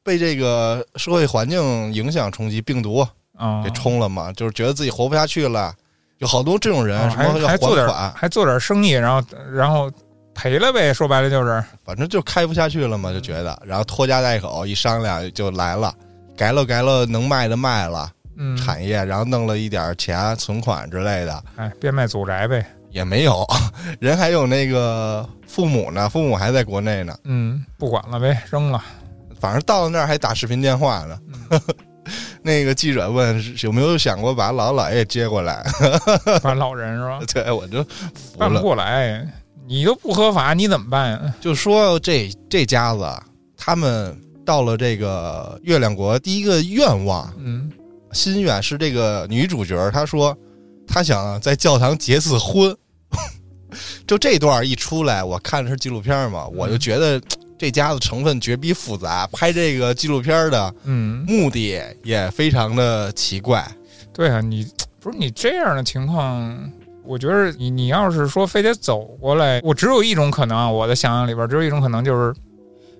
[0.02, 5.74] 被这个社会环境影响冲击，病毒啊，给冲了嘛，就是觉得自己活不下去了。
[6.18, 9.90] 有好多这种人，什么要还做点还做点生意，然后然后
[10.34, 11.64] 赔了呗，说白了就是。
[11.84, 15.94] 反正就开不下去了嘛，就觉得，然后拖家带口一商量就来了，
[16.38, 23.44] 改了改了，能卖的卖了，嗯，产业，然后弄了一点钱存款之类的，哎，变卖祖宅呗，也没有，
[23.98, 28.80] 人还有那个父母呢，父母还在国内呢，嗯，不管了呗，扔了，
[29.40, 31.18] 反正到了那儿还打视频电话呢。
[31.50, 31.60] 嗯
[32.40, 35.62] 那个记者问有没有想过把姥姥姥爷接过来？
[36.42, 37.20] 把老人是吧？
[37.34, 39.26] 对我就服办不了，过来，
[39.66, 41.34] 你都不合法，你怎么办呀？
[41.38, 43.06] 就说这这家子
[43.58, 47.70] 他们到了这个月亮国，第一个愿望嗯
[48.12, 50.34] 心愿是这个女主角，她说
[50.86, 52.74] 她想在教堂结次婚。
[54.06, 57.20] 就这段一出来，我看的是纪录片嘛，我就觉得
[57.58, 63.62] 这家子成分绝逼复杂，拍这个纪录片的嗯，目的也非常的奇怪。
[64.14, 64.66] 对啊，你
[64.98, 66.72] 不是你这样的情况，
[67.04, 72.34] 我觉得你你要是说非得走过来，我只有一种可能啊，我的想象里边只有一种可能就是。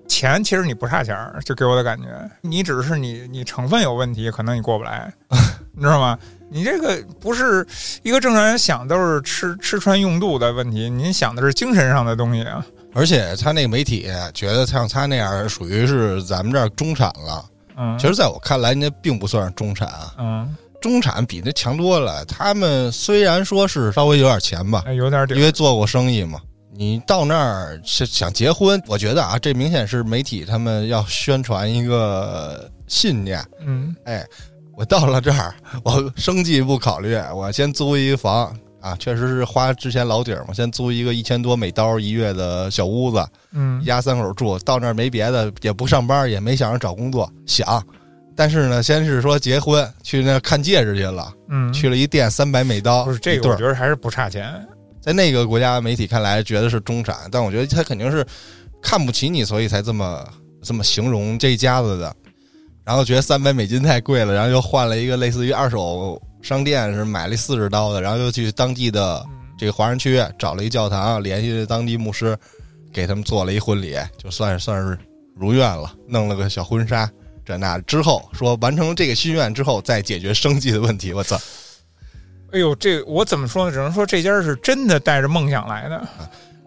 [0.09, 2.07] 钱其实你不差钱儿，就给我的感觉，
[2.41, 5.13] 你只是你你成分有问题，可能你过不来，
[5.71, 6.17] 你知道吗？
[6.51, 7.65] 你这个不是
[8.01, 12.65] 一个正常人想都是吃吃穿用度的问题，您想的是精神上的东西啊。
[12.95, 17.45] 而且他那个媒体觉得像他那样属于是咱们这儿中产了，
[17.77, 22.25] 嗯，其实在我看来，那并不算是中产啊，嗯，中产比那强多了。
[22.25, 26.41] 他们虽然说是稍微有点钱吧，哎有点底因为做过生意嘛。
[26.71, 33.43] 你到那儿是想结婚，我觉得啊，这明显是媒体他们要宣传一个信念。
[33.59, 34.25] 嗯哎，
[34.75, 35.53] 我到了这儿，
[35.83, 44.57] 我生计不考虑，我先租一房啊，确实是花之前老底儿嘛，先租一个一千多美刀一月的小屋子，嗯一家三口住。
[44.59, 47.83] 到那儿没别的，也不上班，也没想着找工作，想。
[48.35, 54.65] 但是呢，先是说结婚，去那看戒指去了，嗯，去了一店三百美刀，不是这个，我觉得还是不差钱。
[55.01, 58.25] 在那个国家媒体看来，觉得是中产，但我觉得他肯定是
[58.81, 60.27] 看不起你，所以才这么
[60.61, 62.15] 这么形容这一家子的。
[62.83, 69.23] 然后觉得三百美金太贵了，然后又换了一个类似于二手商店，是买了四十刀的，然后又去当地的
[69.57, 72.35] 这个华人区找了一教堂，联系当地牧师，
[72.91, 74.97] 给他们做了一婚礼，就算是算是
[75.35, 77.09] 如愿了，弄了个小婚纱。
[77.45, 81.13] 这那之后说完成这个心愿之后，再解决生计的问题。
[81.13, 81.39] 我操！
[82.51, 83.71] 哎呦，这我怎么说呢？
[83.71, 86.01] 只能说这家是真的带着梦想来的。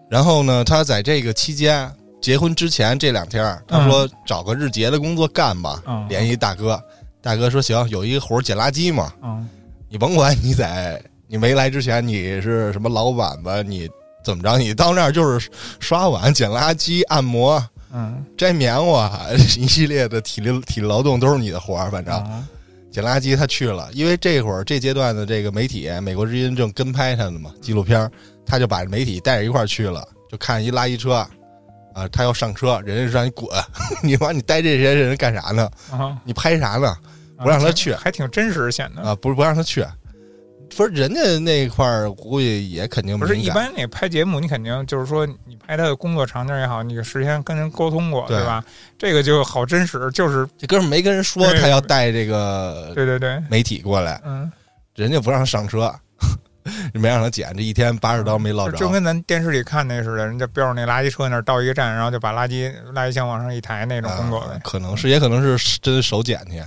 [0.09, 1.91] 然后呢，他在这个期间
[2.21, 6.81] 结婚之前这两天，他说找个日结的工作干吧，嗯联系大哥。
[7.21, 9.47] 大哥说行，有一个活儿捡垃圾嘛，嗯
[9.89, 13.89] 你甭管你在你没来之前你是什么老板吧，你
[14.23, 19.11] 怎么着，你到那儿就是刷碗、捡垃圾、按摩、嗯，摘棉花，
[19.57, 21.89] 一系列的体力体力劳动都是你的活儿。
[21.89, 22.47] 反正嗯
[22.93, 28.11] 捡垃圾他去了，因为这会儿这阶段的这个媒体，美国之音正跟拍他呢嘛，纪录片儿，
[28.45, 31.27] 他就把媒体带着一块儿去了，就看一垃圾车，
[31.95, 33.49] 啊，他要上车，人家让你滚，
[34.03, 35.67] 你妈你带这些人干啥呢？
[35.89, 36.95] 啊，你拍啥呢？
[37.39, 39.01] 不让他去还挺真实显得。
[39.01, 39.83] 啊，不是不让他去，
[40.75, 48.63] 不是人家那块儿估计也肯定不是一般你拍节目，你肯定就是说你拍他的工作场景也好，你事先跟人沟通过，对对吧？
[48.97, 54.51] 这个就好真实，就是这哥们儿没跟人说他要带这个对对对，媒体过来，嗯，
[54.95, 55.93] 人家不让他上车，
[56.93, 58.77] 没让他捡，这一天八十刀没捞着。
[58.77, 64.59] 就就跟咱电视里看那似的，人家标着那垃圾车那儿到一个站，然后就把垃圾垃圾箱往上一抬那种工作啊。
[64.63, 66.63] 可能是，也可能是真手捡去。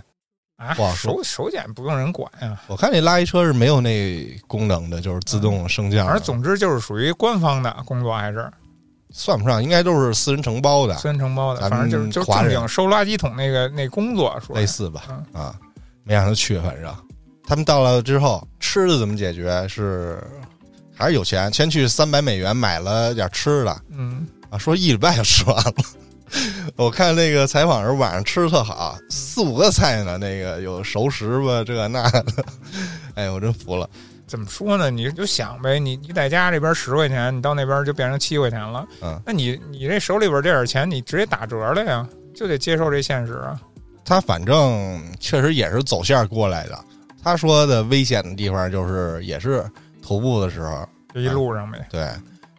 [0.57, 2.59] 啊手手捡不用人管呀。
[2.67, 6.07] 我看那垃圾车是没有那功能的，就是自动升降的。
[6.07, 8.51] 反正总之就是属于官方的工作，还是
[9.11, 11.61] 算不上，应该都是私人承包的，私人承包的。
[11.69, 15.43] 反正就是就是正经收垃圾桶那个那工作，说类似吧嗯？
[15.43, 15.55] 啊，
[16.03, 16.95] 没让他去，反正
[17.47, 19.67] 他们到了之后，吃的怎么解决？
[19.69, 20.23] 是
[20.95, 25.73] 还是有钱，先去三百美元买了点吃的嗯，啊，说一礼拜就吃完了。
[26.77, 32.25] 我看那个采访时候，晚上吃的特好，四五个菜呢，那个有熟食吧，这那的，
[33.15, 33.89] 哎，我真服了。
[34.27, 34.91] 怎么说呢？
[34.91, 38.85] 你就想呗，你你在家这边十块钱，你到那边就变成七块钱了。
[39.01, 43.61] 嗯，那你你这手里边这点钱，你直接打折了呀，就得接受这现实啊。
[44.05, 46.79] 他反正确实也是走线过来的。
[47.23, 49.65] 他说的危险的地方就是也是
[50.03, 52.09] 徒步的时候，这一路上呗，对，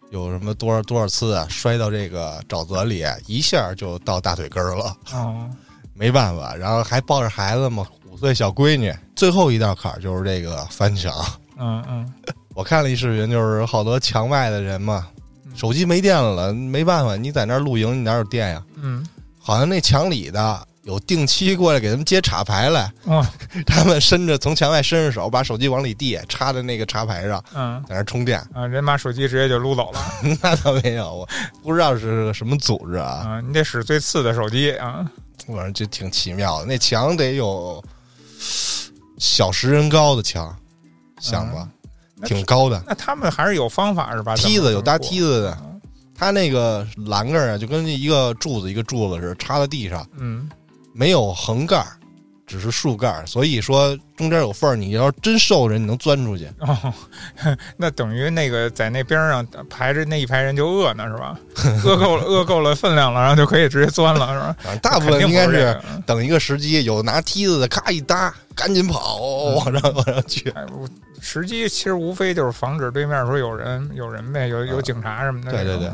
[0.10, 5.50] 有什么多少多少次啊，摔到这个沼泽里，一下就到大腿根儿了，哦，
[5.94, 11.14] 没办法，然后还抱着孩子嘛，五岁小闺女，最后一道坎儿就是这个翻墙。
[11.58, 12.14] 嗯嗯。
[12.56, 15.08] 我看了一视频，就是好多墙外的人嘛，
[15.56, 18.64] 手机没电了，没办法，你在那儿露营，你哪有电呀？
[18.76, 19.06] 嗯，
[19.38, 23.22] 好像那墙里的有定期过来给他们接插排来，哦，
[23.68, 28.40] 他们伸着从墙外伸着手，把手机往里递，插在那个插排上，嗯在那充电。
[28.54, 30.00] 啊，人把手机直接就撸走了
[30.42, 31.28] 那倒没有，我
[31.62, 33.42] 不知道是什么组织啊，啊！
[33.42, 35.06] 你得使最次的手机啊！
[35.46, 36.66] 反正就挺奇妙的。
[36.66, 37.84] 那墙得有
[39.18, 40.56] 小十人高的墙，
[41.20, 41.68] 想吧，
[42.16, 42.82] 那挺高的。
[42.88, 44.36] 那他们还是有方法是吧？
[44.38, 45.58] 梯子有搭梯子，的，
[46.16, 50.50] 他那个栏杆啊，就跟一个柱子一个柱子似的，插在地上，嗯
[50.98, 51.94] 没有横盖儿，
[52.48, 53.24] 只是竖盖儿。
[53.28, 56.50] 所以说中间有缝儿，你要真瘦人，你能钻出去。
[56.60, 56.94] 哦，
[57.78, 61.40] 那等于那个在那边上排着那一排人就饿呢是吧？
[61.86, 64.76] 饿够了，饿够了分量了，然后就可以直接钻了是吧？
[64.82, 69.18] 大部分应该是等一个时机，有拿梯子的，咔一搭，赶紧跑，
[69.56, 70.50] 往上往上去。
[70.50, 70.66] 哎，
[71.22, 75.92] 时机其实无非就是防止对面说有人有人呗，有有警察什么的对对对。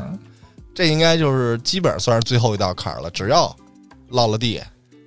[0.74, 3.08] 这应该就是基本上算是最后一道坎儿了。
[3.10, 3.54] 只要
[4.08, 4.60] 落了地，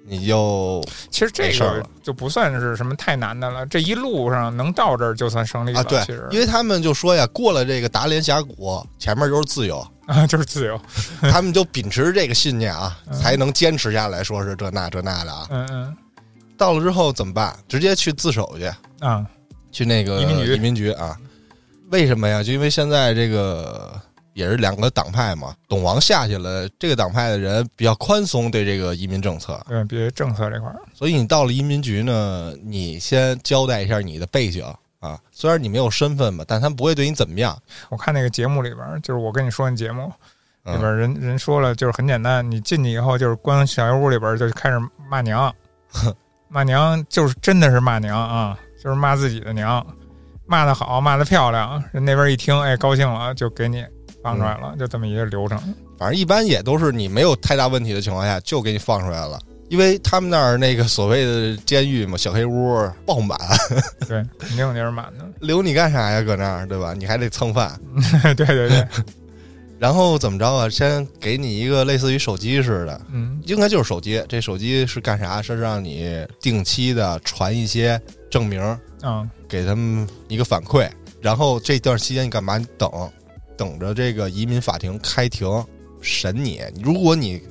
[0.10, 5.82] 你就其实这事儿就不算是什么太难的了，这一路上能到这儿就算胜利了。
[5.82, 9.86] 啊，对其实，因为他们就说呀，过了这个达连峡谷，前面就是自由。
[10.08, 10.80] 啊，就是自由。
[11.30, 15.48] 他们就秉持这个信念啊， 嗯才能坚持下来，说是这那这那的啊。
[15.50, 15.98] 嗯嗯
[16.58, 17.54] 到了之后怎么办？
[17.67, 19.26] 直接去自首去，啊，
[19.72, 21.15] 去那个移民局移民局啊。
[21.91, 22.41] 为什么呀？
[22.41, 23.93] 就因为现在这个
[24.38, 30.80] 也是两个党派嘛，董王下去了，这个党派的人比较宽松对这个移民政策，对，别政策这块儿。
[30.93, 34.63] 所以你到了移民局呢，你先交代一下你的背景
[35.00, 35.19] 啊。
[35.32, 37.58] 虽然你没有身份吧，但他们不会对你怎么样。
[37.89, 40.06] 我看那个节目里边儿，就是我跟你说那节目
[40.65, 45.52] 里边人人说了，就是很简单，你进去以后就是关小黑屋里边儿就开始骂娘，
[46.47, 49.84] 骂娘就是真的是骂娘啊，就是骂自己的娘，
[50.45, 53.84] 骂的好，骂的漂亮，人那边一听，哎，高兴了，就给你
[54.28, 55.58] 放出来了，就这么一个流程。
[55.98, 59.40] 反正一般也都是你没有太大问题的情况下就给你放出来了。
[59.70, 63.38] 因为他们那儿那个所谓的监狱嘛，小黑屋爆满，
[64.08, 65.26] 对，肯定得是满的。
[65.42, 66.22] 留你干啥呀？
[66.22, 66.94] 搁那儿对吧？
[66.94, 67.78] 你还得蹭饭，
[68.38, 68.88] 对对对，
[69.78, 70.70] 然后怎么着啊？
[70.70, 74.24] 先给你一个类似于手机似的，嗯应该就是手机。
[74.30, 75.42] 这手机是干啥？
[75.42, 78.62] 是让你定期的传一些证明，
[79.04, 80.88] 嗯给他们一个反馈。
[81.20, 82.58] 然后这段期间你干嘛？
[82.58, 82.90] 你等，
[83.58, 85.63] 等着这个移民法庭开庭
[86.02, 86.62] 审你。
[86.84, 87.41] 如果你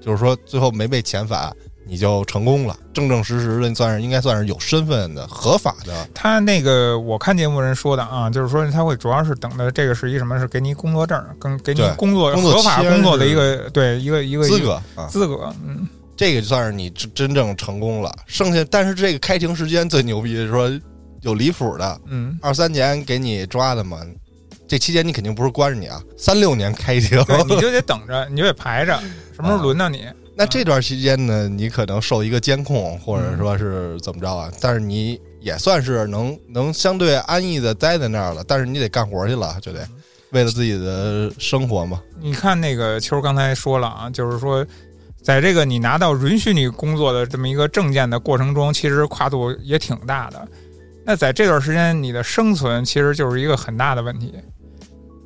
[0.00, 1.54] 就是说最后没被遣返，
[1.86, 6.08] 你就成功了，正正实实的算是应该算是有身份的、合法的。
[6.14, 10.38] 他那个我看节目人说的啊，就是说他会主要是等的这个是一什么？
[10.38, 15.86] 是给你工作证，跟给你工作合法工作的一个对一个一个资格啊，资格，嗯
[16.16, 18.14] 这个就算是你真真正成功了。
[18.26, 20.70] 剩下，但是这个开庭时间最牛逼的是说
[21.22, 23.98] 有离谱的，嗯，二三年给你抓的嘛，
[24.70, 27.20] 这期间你肯定不是关着你啊，三六年开庭。
[27.24, 28.96] 对，你就得等着，你就得排着，
[29.34, 30.06] 什么时候轮到你？
[30.36, 34.48] 那这段期间呢，你可能受一个监控，或者说是怎么着啊？
[34.60, 39.84] 但是你也算是能能相对安逸的待在那儿了，但是你得干活去了，就得
[40.30, 42.00] 为了自己的生活嘛。
[42.20, 44.64] 你看那个秋刚才说了啊，就是说，
[45.20, 50.46] 在这个你拿到允许你工作的这么一个证件的过程中，其实跨度也挺大的。
[51.04, 54.32] 那在这段时间，你的生存其实就是一个很大的问题。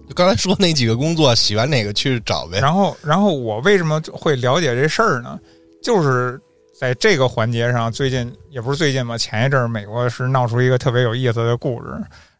[0.08, 2.60] 就刚才说那几个工作，喜欢哪个去找呗。
[2.60, 5.38] 然后，然后我为什么会了解这事儿呢？
[5.82, 6.40] 就是
[6.78, 11.88] 在这个环节上，最近也不是最近吧，前一阵儿美国是闹出一个特别有意思的故事，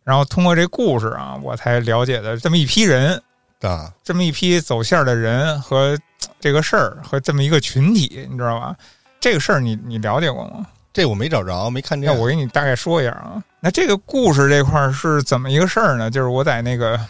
[0.02, 3.20] 然后通过这故事啊，我才了解的这么一批人，
[3.60, 5.98] 啊，这么一批走线儿的人和
[6.40, 8.76] 这个事儿和这么一个群体，你知道吧？
[9.20, 10.66] 这个事儿你你了解过吗？
[10.92, 12.16] 这我没找着，没看那见。
[12.16, 13.42] 我给你大概说一下啊。
[13.60, 16.10] 那这个故事这块儿是怎么一个事儿呢？
[16.10, 17.00] 就是我在那个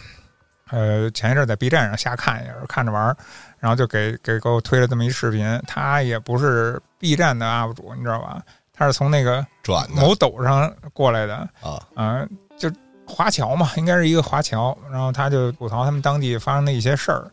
[0.71, 3.15] 呃前一阵儿在 B 站上瞎看，也是看着玩儿，
[3.59, 5.61] 然后就给给给我推了这么一视频。
[5.67, 8.41] 他也不是 B 站的 UP 主，你知道吧？
[8.73, 12.69] 他是从那个转某抖上过来的，啊，啊、就
[13.07, 17.25] 华侨嘛，应该是一个华侨，然后他就吐槽他们当地发生的一些事儿。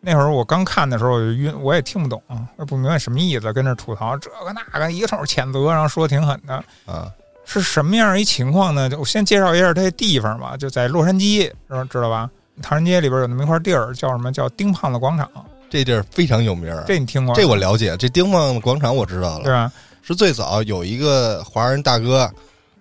[0.00, 7.10] 那会儿我刚看的时候我就晕，我也听不懂，我也不明白什么意思，跟那吐槽这个那个，一个通谴责，然后说挺狠的，啊，
[7.46, 8.90] 是什么样一情况呢？
[8.90, 12.28] 就我先介绍一下这地方吧，就在洛杉矶，知道知道吧？
[12.62, 15.28] 唐人街里边有那么一块地儿，叫什么叫丁胖子广场，
[15.68, 16.84] 这地儿非常有名儿。
[16.86, 17.40] 这你听过吗？
[17.40, 19.72] 这我了解，这丁胖子广场我知道了，对吧？
[20.02, 22.30] 是最早有一个华人大哥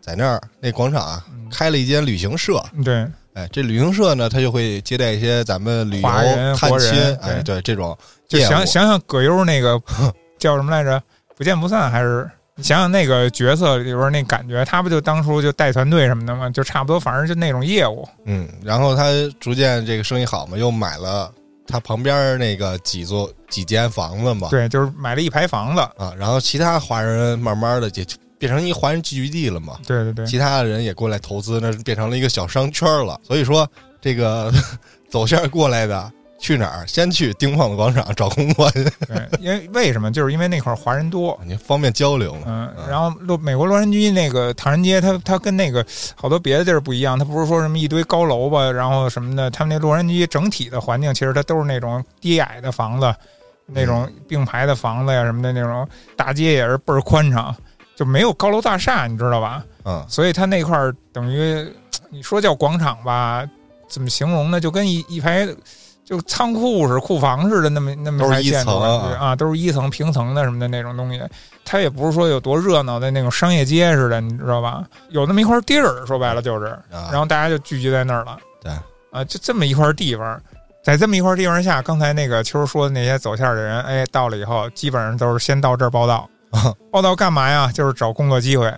[0.02, 9.82] 在那儿那广场开了一间旅行社，对，哎，这旅行社呢，他就会接待一些咱们旅游人探亲哎，对对这种就想想想葛优那个
[10.38, 11.02] 叫什么来着？
[11.36, 12.30] 不见不散还是？
[12.56, 16.50] 你想想那个角色里边那感觉，他不就当初就带团队什么的吗？
[16.52, 18.08] 就差不多，反正就那种业务。
[18.26, 19.06] 嗯，然后他
[19.39, 21.32] 逐渐这个生意好嘛，又买了
[21.66, 25.82] 他旁边那个几座几间房子嘛，对，就是买了一排房子。
[25.98, 33.20] 啊，然后其他华人慢慢的也就变成一华人聚集地了嘛，对对对，其他的人也过来投资，那变成了一个小商圈了。
[33.24, 33.68] 所以说，
[34.00, 34.54] 这个
[35.10, 36.12] 走线过来的
[36.44, 36.86] 去哪儿？
[36.86, 40.12] 先去丁胖子广场找工作去， 对，因为为什么？
[40.12, 41.40] 就是因为那块儿华人多。
[41.46, 42.42] 你方便交流嘛。
[42.46, 53.16] 嗯，然后洛美国洛杉矶那个唐人街，它它跟那个好多别的地儿不一样，它不是说什么一堆高楼吧，然后什么的，他们那洛杉矶整体的环境其实它都是那种低矮的房子，
[53.66, 57.56] 那种并排的房子呀什么的那种，大街也是倍儿宽敞，
[57.96, 59.64] 就没有高楼大厦，你知道吧？
[59.86, 61.66] 嗯，所以它那块儿等于
[62.10, 63.48] 你说叫广场吧，
[63.88, 64.60] 怎么形容呢？
[64.60, 65.48] 就跟一一排
[66.06, 71.22] 就仓库似、库房似的那么那么一排建筑层啊都是一层平层的什么的那种东西。
[71.66, 74.84] 它也不是说有多热闹的那种商业街似的，你知道吧？
[75.10, 78.38] 有那么一块地儿，说白了就是，啊然后大家就聚集在那儿了。
[78.62, 78.72] 对
[79.12, 80.42] 啊，就这么一块地方。
[80.84, 86.30] 在这么一块地方下，刚才那个秋说的那些走线的人，哎，到了以后，基本上都是先到这儿报道，
[86.92, 87.72] 报道干嘛呀？
[87.74, 88.70] 就是找工作机会。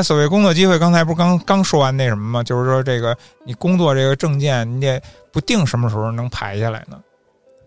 [0.00, 2.42] 那所谓工作机会，刚才不是刚刚说完那什么吗？
[2.42, 4.98] 就是说这个你工作这个证件，你得
[5.30, 6.98] 不定什么时候能排下来呢，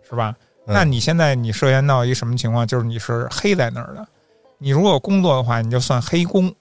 [0.09, 0.35] 是吧？
[0.65, 2.65] 嗯那你现在你涉嫌到一什么情况？
[2.65, 4.07] 就是你是黑在那儿的，
[4.57, 6.51] 你如果工作的话，你就算黑工，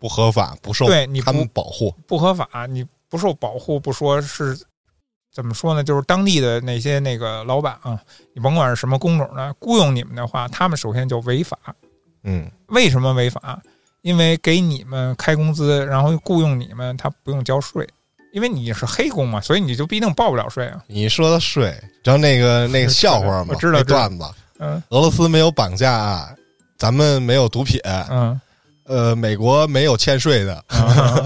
[0.00, 1.94] 不合法，不受对你不他们保护。
[2.08, 4.58] 不合法，你不受保护，不说是
[5.32, 5.84] 怎么说呢？
[5.84, 11.56] 就是当地的那些那个老板啊，你甭管是什么工种的，雇佣你们的话，他们首先就违法。
[12.24, 13.62] 嗯，为什么违法？
[14.04, 17.88] 因为给你们开工资，然后雇佣你们，他不用交税，
[18.34, 20.84] 因为你是黑工嘛，所以你就必定报不了税啊。
[20.86, 23.46] 你说的税，知道那个那个笑话吗？
[23.48, 24.24] 我知道段子，
[24.58, 26.36] 嗯俄罗斯没有绑架，
[26.76, 28.38] 咱们没有毒品，嗯，
[28.84, 31.24] 呃，美国没有欠税的，啊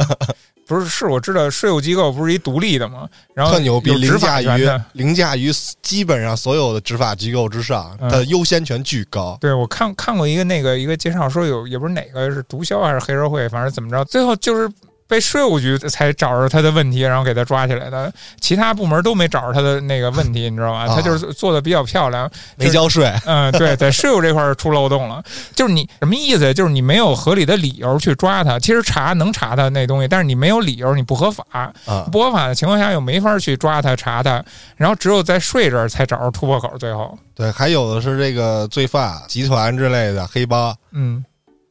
[0.68, 3.09] 不是，是我知道税务机构不是一独立的吗？
[3.35, 4.68] 然后特牛逼，凌驾于。
[4.92, 5.50] 凌驾于
[5.81, 9.38] 基本上所有的执法机构之上，嗯它的优先权巨高。
[9.40, 14.70] 对，我看看过一个那个一个介绍，说有也不是哪个是毒枭还是黑社会，反正怎么着，最后就是
[15.08, 20.80] 被税务局才找着他的问题，然后给他抓起来的，其他部门都没找着他的那个问题，你知道吗？
[20.80, 25.22] 啊他就是做的比较漂亮，没交税， 嗯，对，在税务这块儿出漏洞了，
[25.54, 26.52] 就是你什么意思？
[26.52, 31.44] 就是你没有合理的理由去抓他，其实查能查他那东西，但是你没有理由，你不合法，
[31.86, 34.44] 啊，不合法的情况下又没法去抓他查他，
[34.76, 41.24] 然后只有在税这儿才找着突破口，最后，对，还有的是这个罪犯集团之类的黑帮嗯。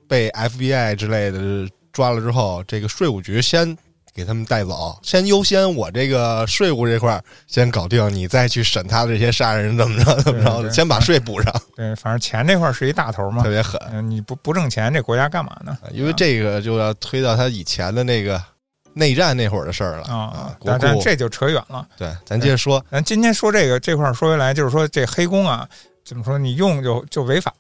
[0.10, 1.67] 被 FBI 之类的
[1.98, 3.76] 抓了之后，这个税务局先
[4.14, 13.50] 给他们带走，先优先我这个税务这块儿先搞定，你再去审他的这些杀人怎么着怎么着的，先把税补上，对，反正钱这块儿是一大头嘛特。
[13.50, 13.82] 别狠。
[13.92, 15.76] 嗯，你不不挣钱，这国家干嘛呢？
[15.92, 18.40] 因为这个就要推到他以前的那个
[18.94, 21.88] 内战那会儿的事儿了啊，国库但但这就扯远了。
[21.98, 25.68] 对，咱接着说，咱今天说这个这块儿说回来，就是说这黑工啊，
[26.06, 26.38] 怎么说？
[26.38, 27.52] 你用就就违法，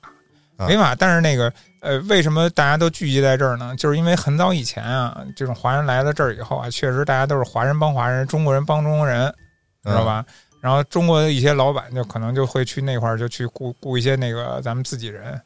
[0.57, 0.95] 啊违法。
[0.95, 3.75] 但是那个呃，为什么大家都聚集在这儿呢？
[3.77, 9.33] 就是因为很早以前啊，这种华人来了这儿以后啊，确实大家都是华人帮华人，中国人帮中国人，
[9.83, 10.25] 知道吧？
[10.59, 15.39] 然后中国的一些老板就可能就会去那块儿就去雇雇一些那个咱们自己人，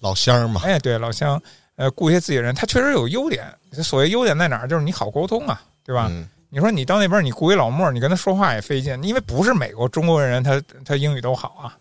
[0.00, 1.40] 老乡嘛，哎，对，老乡，
[1.76, 3.44] 呃，雇一些自己人，他确实有优点。
[3.82, 4.68] 所谓优点在哪儿？
[4.68, 6.08] 就是你好沟通啊，对吧？
[6.10, 11.78] 嗯你说你到那边，你雇一老莫，你跟他说话也费劲，因为不是美国中国人他他英语都好啊。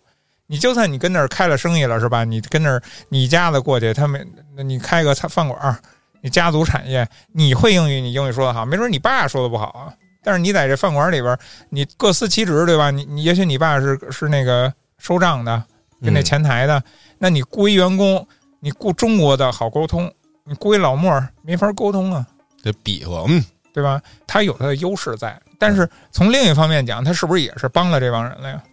[0.52, 2.24] 你就算你跟那儿开了生意了，是吧？
[2.24, 5.78] 你跟那儿你家的过去，他们那你开个餐饭馆儿，
[6.22, 9.94] 你家族产业，你会英语，你英语说的好，没准你爸说的不好啊。
[10.24, 11.38] 但是你在这饭馆里边，
[11.70, 12.90] 你各司其职，对吧？
[12.90, 15.64] 你你也许你爸是是那个收账的，
[16.02, 16.84] 跟那嗯前台的，
[17.20, 18.28] 那你雇一员工，
[18.60, 20.12] 你雇中国的好沟通，
[20.46, 22.26] 你雇一老莫儿没法沟通啊。
[22.64, 24.02] 得比划，嗯，对吧？
[24.26, 28.64] 他有他的优势在，但是从另一方面讲，他是不是也是帮了这帮人了呀？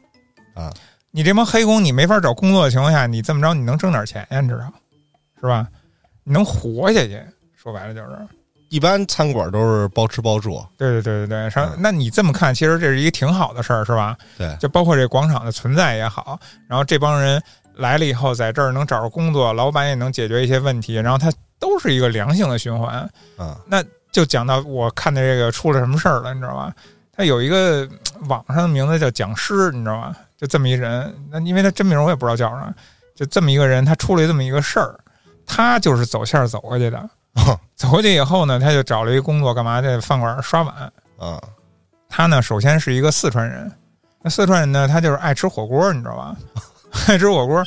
[0.55, 0.75] 啊，
[1.17, 4.43] 你这帮黑工，你没法找工作的情况下，你这么着，你能挣点钱呀？
[4.43, 4.71] 你知道，
[5.41, 5.67] 是吧？
[6.25, 7.19] 你能活下去，
[7.57, 8.19] 说白了就是，
[8.69, 11.49] 一般餐馆都是包吃包住，对对对对对。
[11.49, 14.15] 上嗯，那你这么看，其实这是一个挺好的事儿，是吧？
[14.37, 16.39] 对，就包括这广场的存在也好，
[16.69, 17.43] 然后这帮人
[17.77, 23.09] 来了以后，在这儿能找着工作，老板也能解决一些问题，然后他都是一个良性的循环。
[23.65, 26.75] 那，就讲到我看的这个出了什么事儿了，你知道吧？
[27.11, 30.15] 他有一个嗯网上的名字叫讲师，你知道吧？
[30.37, 32.75] 就这么一人，那因为他真名我也不知道叫啥，
[33.15, 34.99] 就这么一个人，他出了这么一个事儿，
[35.47, 37.11] 他就是走线儿走过去的。
[37.77, 40.75] 走过去以后呢，他就找了一个工作，干嘛在饭馆刷碗。
[41.19, 41.41] 啊，
[42.09, 43.71] 他呢，首先是一个四川人，
[44.23, 46.37] 那四川人呢，他就是爱吃火锅，你知道吧？
[47.09, 47.63] 爱吃火锅，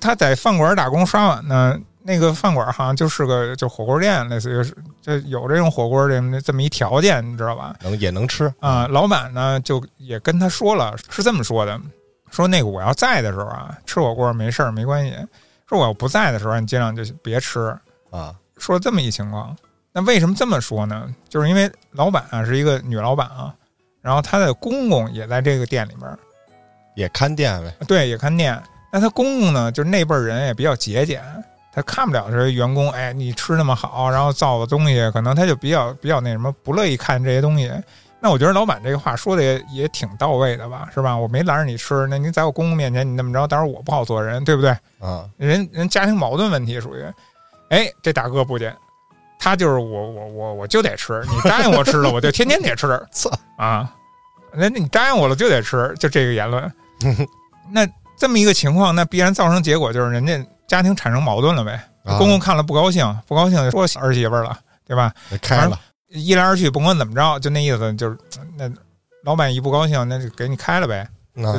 [0.00, 1.78] 他在饭馆打工刷碗呢。
[2.02, 7.76] 那个饭馆好像就是个就火锅店，类似于是就有这种火锅这么这么一条件，你知道吧？
[7.82, 8.86] 能也能吃啊。
[8.88, 11.78] 老板呢就也跟他说了，是这么说的：
[12.30, 15.14] 说那个我要在的时候啊，吃火锅没事儿没关系；
[15.68, 17.76] 说我要不在的时候，你尽量就别吃
[18.10, 18.34] 啊。
[18.56, 19.56] 说这么一情况，
[19.92, 21.14] 那为什么这么说呢？
[21.28, 23.54] 就是因为老板啊是一个女老板啊，
[24.00, 26.08] 然后她的公公也在这个店里面，
[26.94, 27.74] 也看店呗。
[27.86, 28.60] 对，也看店。
[28.92, 31.22] 那她公公呢，就是那辈儿人也比较节俭。
[31.72, 37.72] 他看不了这些员工，哎，你吃那么好，然后造的东西，可能他就比较比较那什么，不乐意看这些东西。
[38.20, 41.16] 那我觉得老板这个话说的也也挺到位的吧，是吧？
[41.16, 44.70] 我没拦着你吃，那你在我公公面前你那么着，当然我不好做人，对不对？
[45.00, 47.04] 啊，人人家庭矛盾问题属于，
[47.70, 48.74] 哎，这大哥不介，
[49.38, 52.86] 他就是我我我我就得吃，你答应我吃了，我就天天得吃，
[53.56, 53.92] 啊，
[54.52, 56.72] 那你答应我了就得吃，就这个言论。
[57.72, 60.44] 那这么一个情况，那必然造成结果就是人家。
[60.70, 61.84] 家庭产生矛盾了呗？
[62.16, 64.56] 公公看了不高兴，不高兴就说儿媳妇了，
[64.86, 65.12] 对吧？
[65.42, 65.76] 开了，
[66.10, 68.16] 一来二去，甭管怎么着，就那意思，就是
[68.56, 68.70] 那
[69.24, 71.08] 老板一不高兴，那就给你开了呗。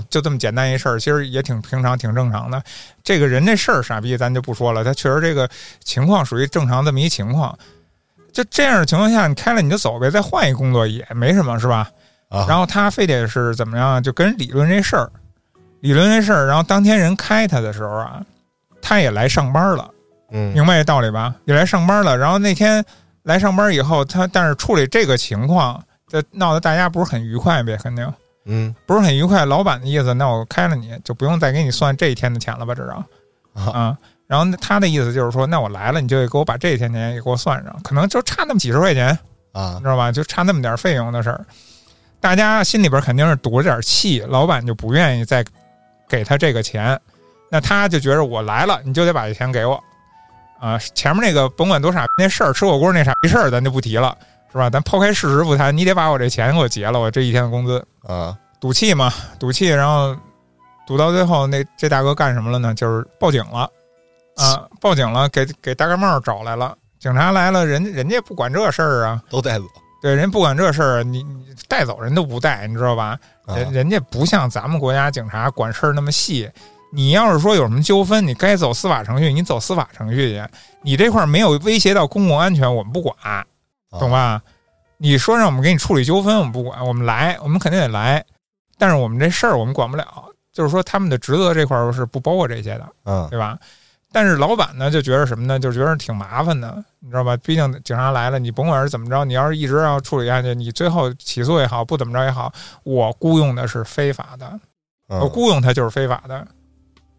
[0.09, 2.61] 就这么简单一事儿，其实也挺平常、挺正常的。
[3.03, 4.83] 这个人这事儿傻逼，咱就不说了。
[4.83, 5.49] 他确实这个
[5.83, 7.57] 情况属于正常这么一情况。
[8.31, 11.89] 就这样的情况下，你开了你就走呗，再换一工作也没什么，是吧？
[12.29, 15.11] 然后他非得是怎么样，就跟人理论这事儿，
[15.79, 16.45] 理论这事儿。
[16.45, 18.23] 然后当天人开他的时候啊。
[18.83, 19.87] 他也来上班了，
[20.31, 21.35] 嗯，明白这道理吧？
[21.45, 22.17] 也来上班了。
[22.17, 22.83] 然后那天
[23.23, 27.77] 来上班以后，他但是处理这个情况，这闹得大家不是很愉快呗？
[27.77, 28.13] 肯定，
[28.45, 29.45] 嗯，不是很愉快。
[29.45, 32.73] 老板的意思，那我开了你就不用再给你算这一天的钱了吧？
[32.73, 33.05] 这样
[33.53, 33.97] 啊。
[34.27, 39.09] 然后他的意思就是说，那我来了，你就得给我把这一天钱也给我算上，可能就差那么几十块钱
[39.51, 40.11] 啊，你知道吧？
[40.11, 41.45] 就差那么点费用的事儿。
[42.19, 45.43] 大家心里边肯定是堵着点气，老板就不愿意再
[46.07, 46.99] 给他这个钱。
[47.49, 49.83] 那他就觉着我来了，你就得把这钱给我，
[50.61, 54.15] 啊，前面那个甭管多傻那事儿，吃火锅那傻逼事儿，咱就不提了，
[54.51, 54.69] 是吧？
[54.69, 60.15] 咱抛开事实不谈，你得把我这钱给我结了，我这一天的工资啊，赌气嘛，赌气，然后
[60.85, 62.75] 赌到最后，那这大哥干什么了呢？
[62.75, 63.67] 就是报警了，
[64.37, 69.65] 啊， 报警了，给给大盖帽找来了，警察来了，人人家不管这事儿啊，都带走，
[69.99, 73.17] 对，人不管这事儿，你你带走人都不带，你知道吧？
[73.47, 76.47] 人人家不像咱们国家警察管事儿那么细。
[76.93, 80.43] 你要是说有什么纠纷，你该走司法程序，你走司法程序去。
[80.81, 83.15] 你这块没有威胁到公共安全，我们不管，
[83.91, 84.41] 懂吧？
[84.97, 88.23] 你说让我们给你处理纠纷，我们不管，我们来，我们肯定得来。
[88.77, 90.05] 但是我们这事儿我们管不了，
[90.51, 93.57] 就是说他们的职责这块是不包括这些的，嗯，对吧？
[94.11, 95.57] 但是老板呢就觉得什么呢？
[95.57, 97.37] 就觉得挺麻烦的，你知道吧？
[97.37, 102.51] 毕竟警察来了，你甭管是怎么着，你要是一直要处理下去，你最后起诉也好，不怎么着也好，
[102.83, 104.59] 我雇佣的是非法的，
[105.07, 106.45] 我雇佣他就是非法的。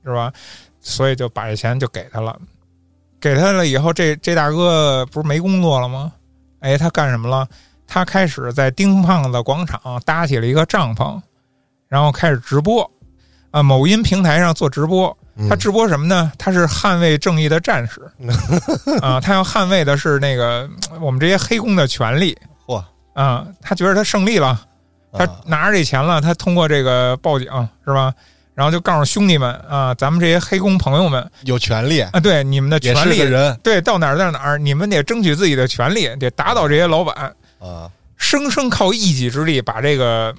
[0.04, 0.32] 是吧？
[0.80, 2.36] 所以就把这钱就给他了，
[3.20, 6.12] 给他了以后，这这大哥不是没工作了吗？
[6.60, 7.48] 哎，他干什么了？
[7.86, 11.20] 他开始在丁胖子广场搭起了一个帐篷，
[11.88, 12.90] 然后开始直播
[13.50, 15.16] 啊，某音平台上做直播。
[15.48, 16.30] 他直播什么呢？
[16.36, 18.02] 他是捍卫正义的战士
[19.00, 19.18] 啊！
[19.18, 20.68] 他要捍卫的是那个
[21.00, 22.36] 我们这些黑工的权利。
[22.66, 22.84] 嚯
[23.14, 23.46] 啊！
[23.60, 24.60] 他觉得他胜利了，
[25.10, 27.48] 他拿着这钱了，他通过这个报警
[27.86, 28.12] 是吧？
[28.54, 40.34] 然后就告诉兄弟们啊，咱们这些黑工朋友们有权利啊，对你们的权利，人对到哪儿在哪儿，你们得争取自己的权利，得打倒这些老板啊，生生靠一己之力把这个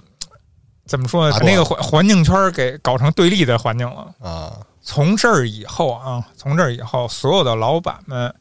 [0.86, 1.38] 怎么说呢？
[1.40, 4.54] 把那个环环境圈给搞成对立的环境了啊。
[4.82, 8.34] 从这儿以后啊，从这儿以后，所有的老板们，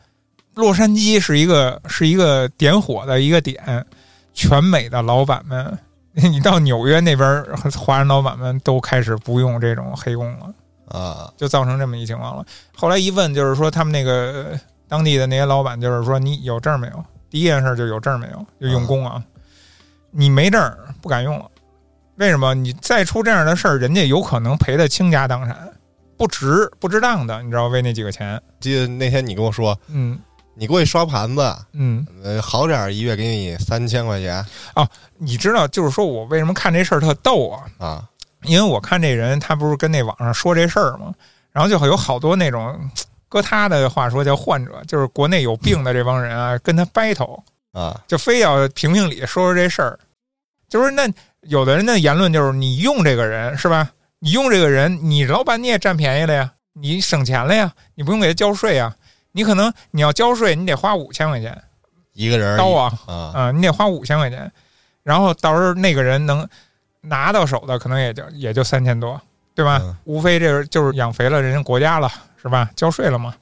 [0.55, 3.87] 洛杉矶是一个是一个点火的一个点，
[4.35, 5.79] 全美的老板们。
[6.31, 7.45] 你到纽约那边，
[7.79, 10.55] 华人老板们都开始不用这种黑工了
[10.87, 12.45] 啊，就造成这么一情况了。
[12.77, 17.05] 后来一问，就是说他们那个当地的那些老板，就是说你有证没有？
[17.31, 18.47] 第一件事就有证没有？
[18.61, 19.25] 就用工啊，
[20.11, 20.61] 你没证
[21.01, 21.47] 不敢用了。
[22.17, 22.55] 为什么？
[22.55, 25.73] 你再出这样的事儿，人家有可能赔的倾家荡产，
[26.19, 27.69] 不值不值当的，你知道？
[27.69, 28.39] 为那几个钱。
[28.61, 30.19] 记得那天你跟我说，嗯。
[30.55, 34.45] 你过去刷盘子，嗯，呃，好点儿，一月给你三千块钱。
[34.75, 34.89] 啊，
[35.19, 37.65] 你知道，就是说我为什么看这事儿特逗啊？
[37.79, 38.05] 啊，
[38.45, 41.15] 因为我看这人，他不是跟那网上说这事儿吗？
[41.53, 42.79] 然后就有好多那种，
[43.29, 47.41] 搁他的话说叫患者，就是国内有病的这帮人啊，跟他 battle
[47.73, 49.99] 啊，就非要评评理，说说这事儿。
[50.69, 51.07] 就是那
[51.43, 53.91] 有的人的言论就是，你用这个人是吧？
[54.19, 58.95] 你用这个人，你老板你也占便宜了呀，你省钱了呀，你不用给他交税呀。
[59.33, 61.61] 你可能你要交税，你得花五千块钱
[62.13, 62.93] 一个人刀啊
[63.35, 63.51] 啊！
[63.51, 64.51] 你得花五千块钱，
[65.03, 66.47] 然后到时候那个人能
[67.01, 69.21] 拿到手的，可能也就也就三千多，
[69.55, 69.79] 对吧？
[69.83, 72.11] 嗯无非这就是养肥了人家国家了，
[72.41, 72.71] 是吧？
[72.77, 73.35] 交税了嘛。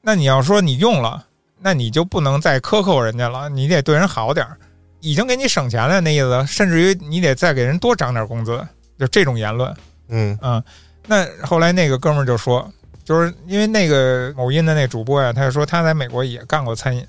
[0.00, 1.24] 那你要说你用了，
[1.60, 4.58] 那你就不能再克扣人家了，你得对人好点儿。
[5.00, 8.66] 已经给你省钱了，那意思，甚至于你得再给人多涨点工资，
[8.98, 9.72] 就这种言论。
[10.08, 10.60] 嗯啊、
[11.06, 12.68] 那后来那个哥们儿就说，
[13.08, 17.02] 就是因为那个某音的那主播呀，他就说他在美国也干过餐饮，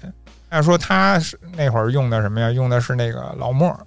[0.49, 2.49] 他说他是那会儿用的什么呀？
[2.49, 3.77] 用的是那个老莫，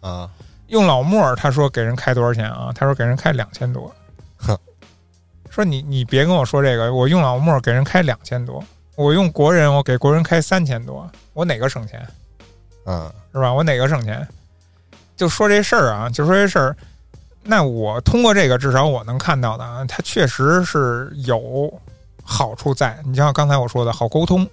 [0.00, 0.28] 啊，
[0.66, 2.72] 用老莫，他说给人开多少钱啊？
[2.74, 3.88] 他说给人开两千多
[4.36, 4.58] 哼。
[5.48, 8.60] 说你你别跟我说这个，我用老莫给人开两千多，
[8.96, 12.04] 我用国人我给国人开三千多，我哪个省钱？
[12.86, 13.54] 嗯是吧？
[13.54, 14.26] 我哪个省钱？
[15.16, 16.76] 就说这事儿啊，就说这事儿。
[17.42, 21.72] 那我通过这个，至少我能看到的啊，它确实是有
[22.22, 22.98] 好处在。
[23.04, 24.48] 你像刚才我说的，好沟通，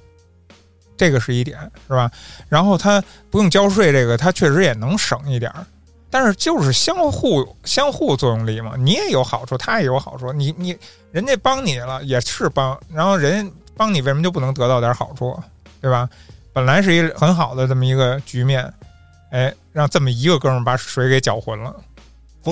[0.95, 2.09] 这个是一点，是吧？
[2.47, 5.65] 然后它不用交税，这个它确实也能省一点儿。
[6.09, 10.31] 但是就是相互相互作用力嘛，你也有好处，他也有好处。
[10.31, 10.75] 你你
[11.11, 15.37] 人家帮你了也是帮，然后人帮你为什么就不能得到点好处，
[15.81, 16.09] 对吧？
[16.53, 18.73] 本来是一很好的这么一个局面，
[19.31, 21.75] 哎，让这么一个哥们儿把水给搅浑了。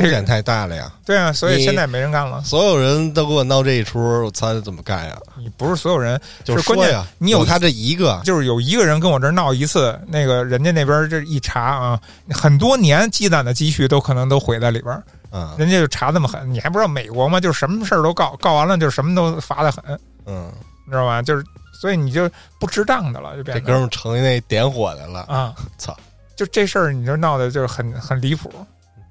[0.01, 0.91] 风险太大了呀！
[1.05, 2.41] 对啊，所以现在没人干了。
[2.43, 5.17] 所有人都给我闹这一出，我操，怎么干呀？
[5.37, 11.99] 你不是所有人，就是关键你有有他这一个，就是有一个人跟我这儿闹一次，那个人家那边这一查啊，
[12.31, 15.03] 很多年积攒的积蓄都可能都毁在里边儿。
[15.31, 17.41] 嗯人家就查这么狠，你还不知道美国吗？
[17.41, 19.83] 就是什么事儿都告，告完了就什么都罚的很，
[20.25, 20.49] 嗯，
[20.85, 21.21] 你知道吧？
[21.21, 21.43] 就是
[21.81, 25.95] 所以你就不值当的了，就这变成哥们儿成那点火的了，啊，操！
[26.37, 28.49] 就这事儿你就闹的就是很很离谱。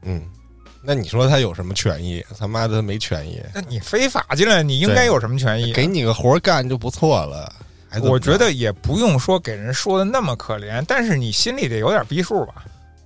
[0.03, 0.23] 嗯，
[0.87, 2.25] 那你说他有什么权益？
[2.39, 5.75] 他妈的没权益，那你非法进来，你应该有什么权益啊？
[5.75, 7.53] 给你个活儿干就不错了。
[8.03, 12.55] 我觉得也不用说给人说的那么可怜，但是你心里得有点逼数吧。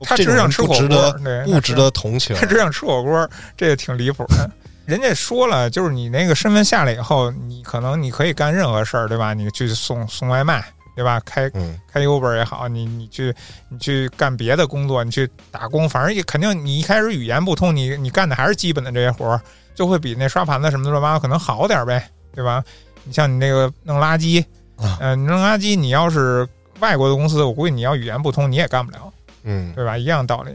[0.01, 1.13] 他只想吃火锅
[1.45, 2.47] 不值得同情他。
[2.47, 4.51] 只想吃火锅，这也挺离谱的。
[4.87, 9.35] 人家说了，就是你那个身份下来以后，你可能你可以干任何事儿，对吧？
[9.35, 10.65] 你去送送外卖，
[10.99, 11.21] 对吧？
[11.25, 13.33] 开嗯开 Uber 也好，你你去
[13.69, 19.41] 你去干别的工作，你去打工，反正也肯定你一开始语言不通，你你干的还是基本的这些活儿，
[19.77, 22.65] 就会比那刷盘子什么的乱七八糟可能好点儿呗，对吧？
[23.05, 24.45] 你像你那个弄垃圾，
[24.75, 26.45] 啊嗯、你弄垃圾，你要是
[26.81, 29.13] 外国的公司，我估计你要语言不通，你也干不了。
[29.45, 29.97] 嗯，对吧？
[29.97, 30.53] 一样道理。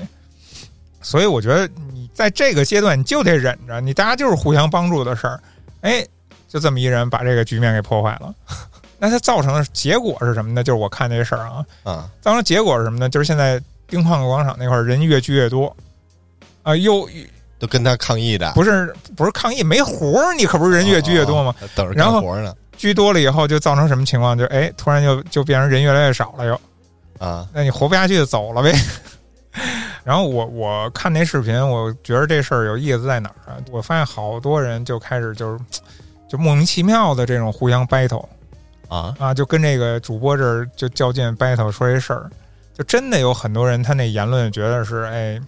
[1.01, 5.39] 所以我觉得你在这个阶段你就得忍着，你大家就是互相帮助的事儿。
[5.81, 6.05] 哎，
[6.47, 8.33] 就这么一人把这个局面给破坏了。
[9.05, 10.63] 那它造成的结果是什么呢？
[10.63, 13.09] 就是我看这事儿啊，啊，造成结果是什么呢？
[13.09, 15.75] 就是现在丁矿广场那块儿人越聚越多，
[16.61, 17.05] 啊、又
[17.59, 21.53] 都跟他抗议的，不是不是抗议没活儿，你可不是人越聚越多吗？
[21.59, 21.67] 哦？
[21.75, 24.37] 等着干活呢聚多了以后就造成什么情况？
[24.37, 26.61] 就哎，突然就就变成人越来越少了又。
[27.19, 27.47] 啊！
[27.53, 28.73] 那你活不下去就走了呗。
[30.03, 33.57] 然后我我看那视频，我觉得这事儿有意思在哪儿啊？
[33.69, 35.59] 我发现好多人就开始就是
[36.27, 38.25] 就莫名其妙的这种互相 battle
[38.87, 42.29] 啊，啊，就跟这个主播这儿就较劲 battle 说这事儿，
[42.77, 45.41] 就真的有很多人他那言论觉得是哎。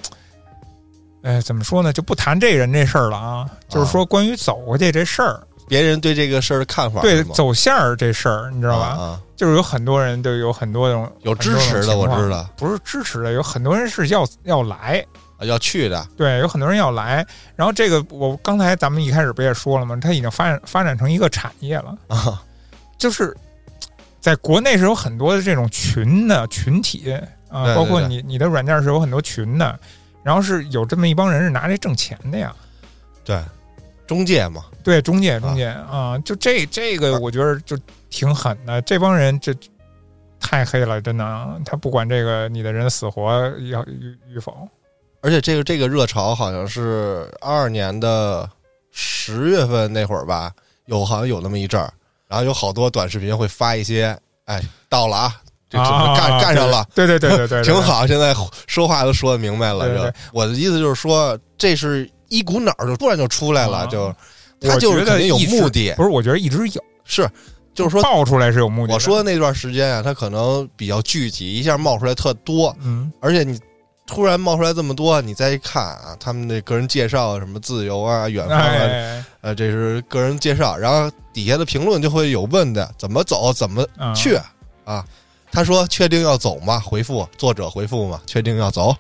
[1.24, 1.92] 哎，怎么说呢？
[1.92, 8.86] 就不谈这人这事儿了啊，就是说关于走过去这事儿，别人对这个事儿的看法对走线儿这事儿，你知道吧？
[8.90, 9.22] 啊啊。
[9.36, 12.48] 就是有很多人都有很多种有支持的，我知，道。
[12.56, 15.04] 不是支持的，有很多人是要要来，
[15.40, 16.08] 啊要去的。
[16.16, 17.26] 对，有很多人要来。
[17.56, 19.98] 然后这个我刚才咱们一开始不也说了吗？
[20.00, 22.40] 它已经发展发展成一个产业了，啊
[22.98, 23.36] 就是
[24.20, 27.14] 在国内是有很多的这种群的群体
[27.50, 29.80] 啊，对对包括你你的软件是有很多群的，
[30.24, 32.56] 然后是有这么一帮人是拿这挣钱的呀。
[33.24, 33.42] 对，
[34.08, 37.78] 中介嘛，对，中介中介啊就这这个我觉得就
[38.10, 39.54] 挺狠的，这帮人这
[40.40, 43.32] 太黑了，真的啊，他不管这个你的人死活
[43.70, 44.68] 要与与否。
[45.22, 48.48] 而且这个这个热潮好像是二二年的
[48.92, 50.52] 十月份那会儿吧，
[50.86, 51.92] 有好像有那么一阵儿，
[52.36, 54.14] 然后有好多短视频会发一些，
[54.44, 55.36] 哎，到了啊，
[55.70, 56.86] 这干、啊干上了。
[56.94, 57.74] 对对对对对，挺。
[57.82, 58.36] 好，现在
[58.68, 59.88] 说话都说的明白了。
[59.88, 64.14] 对对就我的意思就是说，这是一股脑儿就突然就出来了，啊就
[64.60, 67.26] 他就是肯定有目的，不是，我觉得一直有，是
[67.74, 68.94] 就是说，爆出来是有目的的。
[68.96, 73.58] 我说的那段时间啊，他可能比较聚集，一下冒出来特多，嗯，而且你
[74.06, 84.38] 突然冒出来这么多，你再一看啊，他们那个人介绍什么自由啊、远方啊，哎，呃，这是个人介绍，然后底下的评论就会有问的，怎么走，怎么啊去
[84.86, 85.04] 啊？
[85.52, 86.80] 他说确定要走吗？
[86.80, 88.96] 回复作者回复嘛，确定要走，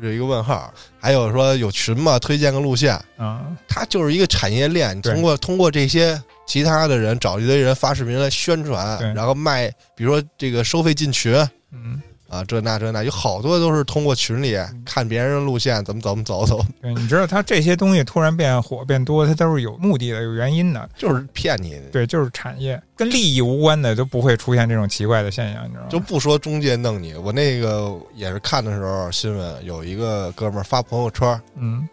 [0.00, 0.72] 是一个问号。
[0.98, 2.18] 还有说有群吗？
[2.18, 4.96] 推荐个路线，啊，它就是一个产业链。
[4.96, 11.34] 你通过通过这些其他的人找一堆人发视频来宣传，然后卖，比如说这个收费进群，
[11.72, 20.88] 嗯，啊，这那这那，有好多都是通过群里看别人的路线，怎么怎么走走， 对，你知道他这些东西突然变火变多，他都是有目的的、有原因的。
[20.96, 21.80] 就是骗你。
[21.90, 25.88] 对，就是产业跟利益无关的，都不会出现这种奇怪的现象，你知道吗？
[25.88, 31.88] 就不说中介弄你，我那个也是看的时候新闻，有一个哥们儿发朋友圈，嗯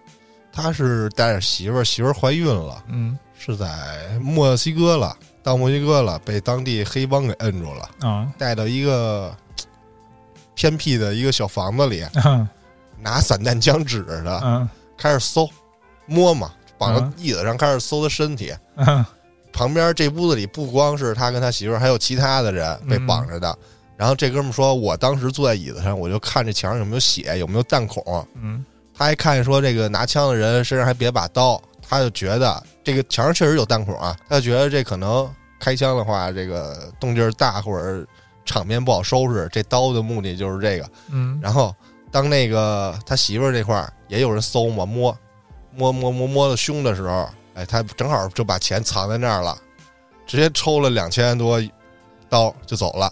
[0.51, 3.67] 他是带着媳妇儿，媳妇儿怀孕了，嗯是在
[4.21, 9.36] 墨西哥了，到墨西哥了，被当地黑帮给摁住了，啊带到一个
[10.55, 12.47] 偏僻的一个小房子里， 嗯
[12.97, 15.47] 拿散弹枪指着他，嗯开始搜
[16.07, 18.53] 摸嘛，绑到嗯椅子上开始搜他身体。
[18.77, 19.05] 嗯
[19.53, 23.57] 旁边这屋子里不光是他跟他媳妇儿，还有其他的人被绑着的。
[23.95, 28.03] 然后这哥们说：“我当时坐在椅子上，我就看这墙上有没有血，有没有弹孔。
[28.35, 38.05] 嗯他还看说这个拿枪的人身上还别把刀，他就觉得这个墙上确实有弹孔啊，他就觉得这可能开枪的话，这个动静大或者
[38.45, 39.49] 场面不好收拾。
[39.51, 40.89] 这刀的目的就是这个。
[41.11, 41.75] 嗯然后
[42.11, 45.17] 当那个他媳妇儿这块儿也有人搜嘛，摸
[45.75, 49.57] 摸摸摸摸到胸的时候，哎，他正好就把钱藏在那儿了，
[50.25, 51.61] 直接抽了两千多
[52.29, 53.11] 刀就走了。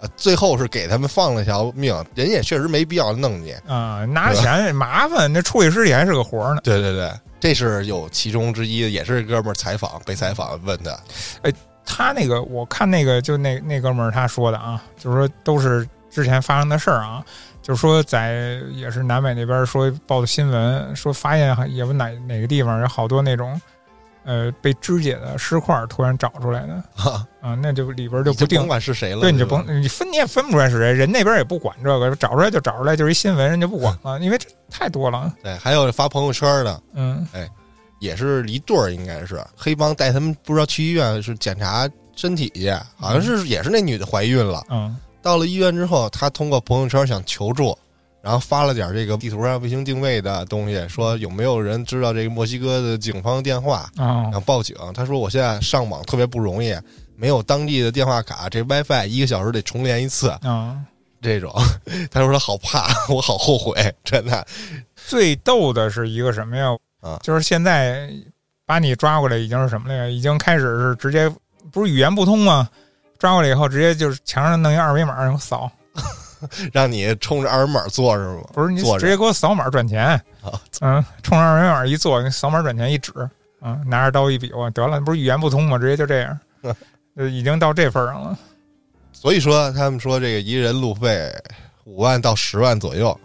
[0.00, 3.50] 呃，最后是给他们放了条命，人也确实没必要弄你。
[3.66, 6.60] 啊，拿钱麻烦，那处理尸体还是个活儿呢。
[6.62, 11.00] 对对对，这是有其中之一，也是哥们儿采访被采访问的，
[11.88, 17.24] 他那个，我看那个就那那哥们儿他说的啊，就是说都是之前发生的事儿啊，
[17.62, 23.58] 就是说在也是南美那边说报的新闻，说发现也不哪哪个地方有好多那种
[24.24, 28.68] 呃被肢解的尸块儿突然找出来的哈，啊，那就里边就不定甭。
[28.68, 35.32] 管是谁了，对，你就甭你分你也分不出来是谁，人那边也不管这个，找出来就找出来，就是一新闻，人就不管了，因为这太多了。
[35.42, 37.26] 对，还有发朋友圈的，嗯
[37.98, 44.64] 也是一对儿，应该是黑帮带他们不知道去医院是检查身体去，好像是也是那女的怀孕了。
[44.70, 47.76] 嗯到了医院之后，他通过朋友圈想求助，
[48.22, 54.76] 然后发了点这个地图上卫星定位的东西，说有没有人知道这个墨西哥的警方电话，啊然后报警。
[54.94, 56.74] 他说我现在上网特别不容易，
[57.16, 60.28] 没有当地的电话卡，这 WiFi 一个小时得重连一次。
[60.42, 60.78] 啊！
[61.20, 61.52] 这种，
[62.12, 64.46] 他说他好怕， 我好后悔，真的。
[64.94, 66.68] 最逗的是一个什么呀？
[67.00, 68.10] 啊就是现在
[68.66, 70.10] 把你抓过来已经是什么了？
[70.10, 71.30] 已经开始是直接
[71.72, 72.68] 不是语言不通吗？
[73.18, 75.70] 抓过来以后，直接就是墙上弄一二维码然后扫，
[76.72, 78.42] 让你冲着二维码做是吗？
[78.52, 80.06] 不是你直接给我扫码转钱
[80.42, 80.60] 啊？
[80.80, 83.12] 嗯，冲着二维码一坐，你扫码转钱一指，
[83.60, 85.78] 嗯，拿着刀一比划，得了，不是语言不通吗？
[85.78, 86.38] 直接就这样，
[87.16, 88.38] 呃，已经到这份上了。
[89.12, 91.32] 所以说，他们说这个一人路费
[91.84, 93.18] 五万到十万左右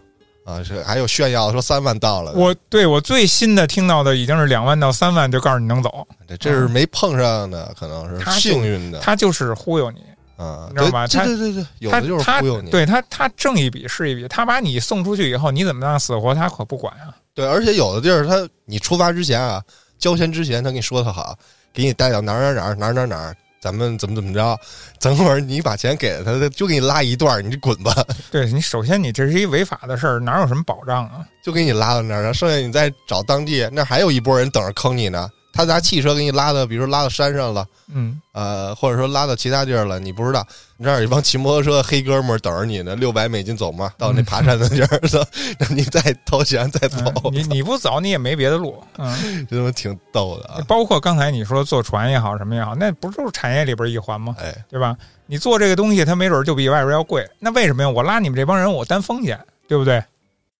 [0.46, 10.02] 啊，是还有炫耀说三万到了，我对我最新的听到的已经是两万到三万，就告诉你能走，这这是没碰上的，可能是他幸运的他就是忽悠你。
[10.36, 17.14] 啊，你知道他对对对，有他的就是忽悠你，对他他挣一笔是一笔，他把你送出去以后，你怎么样死活他可不管啊。
[17.36, 19.62] 对，而且有的地儿他你出发之前啊，
[20.00, 21.38] 交钱之前他跟你说的好，
[21.72, 24.60] 给你带到哪儿哪儿哪儿哪儿哪儿哪儿，咱们怎么怎么着，
[25.00, 27.96] 等会儿你把钱给了他，他就给你拉一段儿，你就滚吧，
[28.30, 31.26] 对你，首先你这是一违法的事儿，哪有什么保障啊？
[31.42, 35.30] 就给你拉到那儿，然后剩下你再找当地，那还有一波人等着坑你呢。
[35.54, 40.46] 他拿汽车给你拉到，比如说拉到山上了，嗯，呃，或者说拉到其他地儿了，你不知道，
[40.78, 45.00] 你这儿有一帮骑摩托车的黑哥们儿等着你呢，六百美金走嘛，到那爬山的地儿，
[45.60, 48.84] 让你再掏钱再走，嗯你你不走，你也没别的路。
[48.98, 49.16] 嗯，
[49.48, 50.58] 真的挺逗的啊！
[50.68, 54.36] 包括刚才你说坐船也好，什么也好，那不就是产业里边一环吗？
[54.40, 54.98] 哎，对吧？
[55.28, 57.26] 你做这个东西，它没准就比外边要贵。
[57.40, 57.90] 那为什么呀？
[57.90, 60.04] 我拉你们这帮人，我担风险，对不对？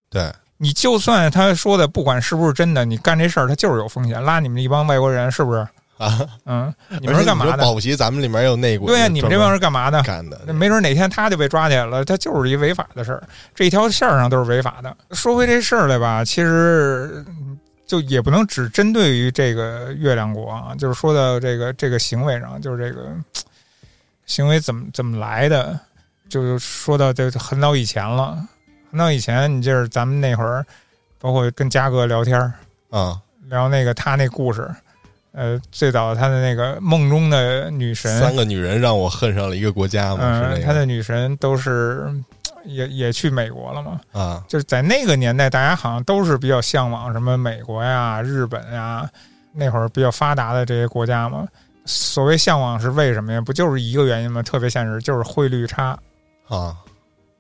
[0.10, 5.68] 对，你就算他说的不管是不是真的，你干这事儿他就是有风险，拉你们一帮外国人是不是？
[5.98, 7.64] 啊，嗯，你们是干嘛的？
[7.64, 10.02] 保不齐咱们里面有内鬼，对呀、你们这帮人干嘛的？
[10.02, 13.24] 干的，那没准哪天他就被抓起来了，他就是一违法的事儿，
[13.54, 14.98] 这一条线儿上都是违法的。
[15.12, 23.10] 说回这事儿来吧，其实嗯就也不能只针对于这个月亮国啊，就是说到这个这个行为上，就是这个
[24.26, 25.80] 行为怎么怎么来的，
[26.28, 28.44] 就说到这很早以前了，
[28.94, 30.64] 很早以前，你就是咱们那会儿，
[31.18, 32.54] 包括跟嘉哥聊天儿
[32.92, 33.20] 啊，
[33.50, 34.70] 聊那个他那故事。
[35.32, 42.08] 呃，最早他的那个梦中的女神，三个女人让我恨上了一个国家嘛，是嗯，那个他的女神都是
[42.66, 44.00] 也也去美国了嘛？
[44.12, 49.10] 啊，就是在那个年代，大家好像都是比较向往什么美国呀、日本呀，
[49.54, 51.48] 那会儿比较发达的这些国家嘛。
[51.88, 53.42] 所谓向往是为什么呀？
[53.42, 54.44] 不就是一个原因吗？
[54.44, 55.98] 特别现实，就是汇率差，
[56.48, 56.78] 啊，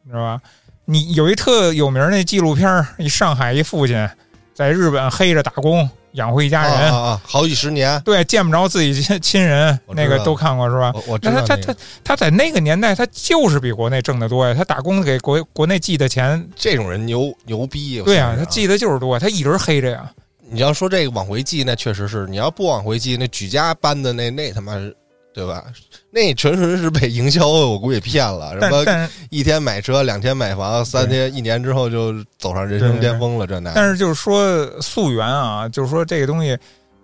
[0.01, 0.41] 你知道吧？
[0.85, 4.09] 你有一特有名儿那纪录片儿，一上海一父亲
[4.53, 10.91] 在日本黑着打工，养活一家人，啊啊，好几十年，对，见不着自己亲亲人，那个都看过是吧？
[10.93, 14.53] 我我知那他他他在那个年代，他就是比国内挣得多呀。
[14.53, 20.11] 他打工给国国内寄的钱，这种人牛牛逼，我对呀、想想他寄的就是多，他一直黑着呀。
[20.51, 24.95] 你要说这个往回寄，那确实是；你要不往回寄，那举家搬的那那他妈是，
[25.33, 25.63] 对吧？
[26.11, 28.53] 那纯纯是被营销，我估计骗了。
[28.59, 33.71] 什么一天买车，两天买房，三天一年之后就走上人生巅峰了，这那。
[33.73, 36.57] 但是就是说溯源啊，就是说这个东西，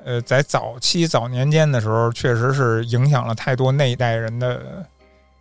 [0.06, 4.86] 呃，在早期早年间的时候，确实是影响了太多那一代人的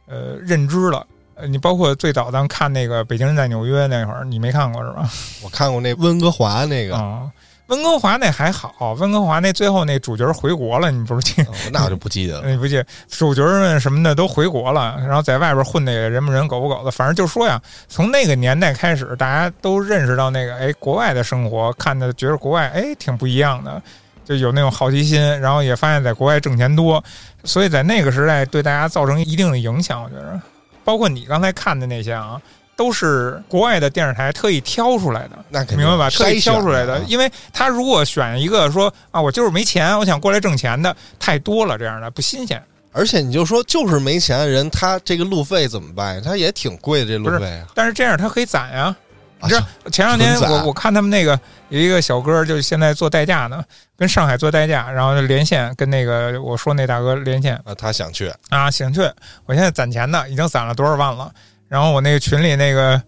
[0.06, 1.06] 呃认知了。
[1.34, 5.08] 呃，你包括最早咱们看那个《北京人在纽约》那会儿，你没看过是吧？
[5.44, 7.30] 我看过那温哥华那个，啊、
[7.68, 11.42] 温哥华那还好，温哥华那最后那主角回国了，你不是记？
[11.42, 12.48] 哦那我就不记得了。
[12.50, 12.82] 你不记？
[13.08, 23.82] 主角们什么的都回国了，然后在外边混的也人不人狗不狗的，反正就说呀，从那个年代开始，大家都认识到那个哎，国外的生活，看的觉得国外哎挺不一样的，
[24.24, 27.04] 就有那种好奇心，然后也发现在国外挣钱多，
[27.44, 30.40] 所以在那个时代对大家造成一定的影响，我觉得，
[30.84, 32.40] 包括你刚才看的那些啊。
[32.78, 36.08] 都是国外的电视台特意挑出来的，那肯定明白吧？
[36.10, 42.62] 特意挑出来的啊，因为他如果选一个说啊，我就是没钱，我想过来挣钱的，太多了，这样的不新鲜。
[42.92, 46.22] 而且你就说，就是没钱的人，他这个路费怎么办呀？
[46.24, 47.66] 他也挺贵的，这路费啊。
[47.74, 48.94] 但是这样他可以攒呀。
[49.42, 53.64] 你知道啊前两天我我看他们那个有一个小哥，就是现在做代驾呢，
[53.96, 59.00] 跟上海做代驾，然后就连线跟那个我说那大哥连线啊，他想去，啊，想去，
[59.46, 61.28] 我现在攒钱呢，已经攒了多少万了。
[61.68, 63.00] 然后我那个群里那个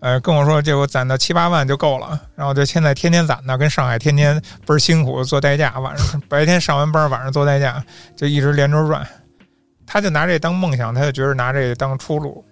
[0.00, 7.84] 呃跟我说，这我攒到七八万就够了，然后就现在天天攒呢，跟上海天天倍儿辛苦做代驾，晚上 白天上完班，晚上做代驾，
[8.16, 9.06] 就一直连轴转。
[9.86, 12.44] 他就拿这当梦想，他就觉得拿这当出路。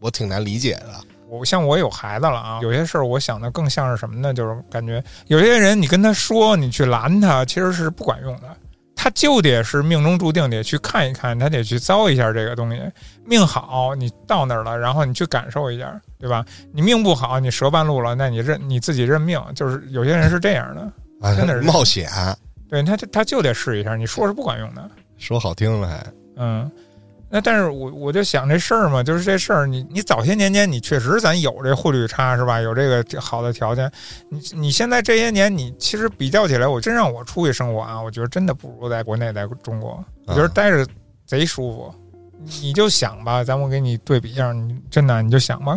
[0.00, 0.88] 我挺难理解的。
[1.28, 4.34] 我像我有孩子了啊，有些事儿我想的更像是什么呢？
[4.34, 8.56] 就是感觉有些人你跟他说，你去拦他，其实是不管用的。
[9.06, 12.82] 他就得是命中注定得去看一看，他得去遭一下这个东西。
[13.24, 16.44] 命好，你到那儿了，然后你去感受一下，对吧？
[16.72, 19.40] 你命不好，你折半路了，那你认你自己认命。
[19.54, 20.80] 就是有些人是这样的，
[21.20, 22.10] 啊真的是冒险，
[22.68, 23.94] 对他他就得试一下。
[23.94, 26.04] 你说是不管用的，说好听了还
[26.38, 26.68] 嗯，
[27.28, 32.60] 那但是我我就想这事儿嘛，就是这事儿，你你早些年间你确实咱有这汇率差是吧？
[32.60, 33.90] 有这个好的条件，
[34.28, 40.86] 你你现在这些年你其实比较起来，我真让我出去生活啊，我觉得真的不如在国内在中国，我觉得待着
[41.26, 41.94] 贼舒服。
[42.60, 45.76] 你就想吧，咱们给你对比一下，你真的你就想吧，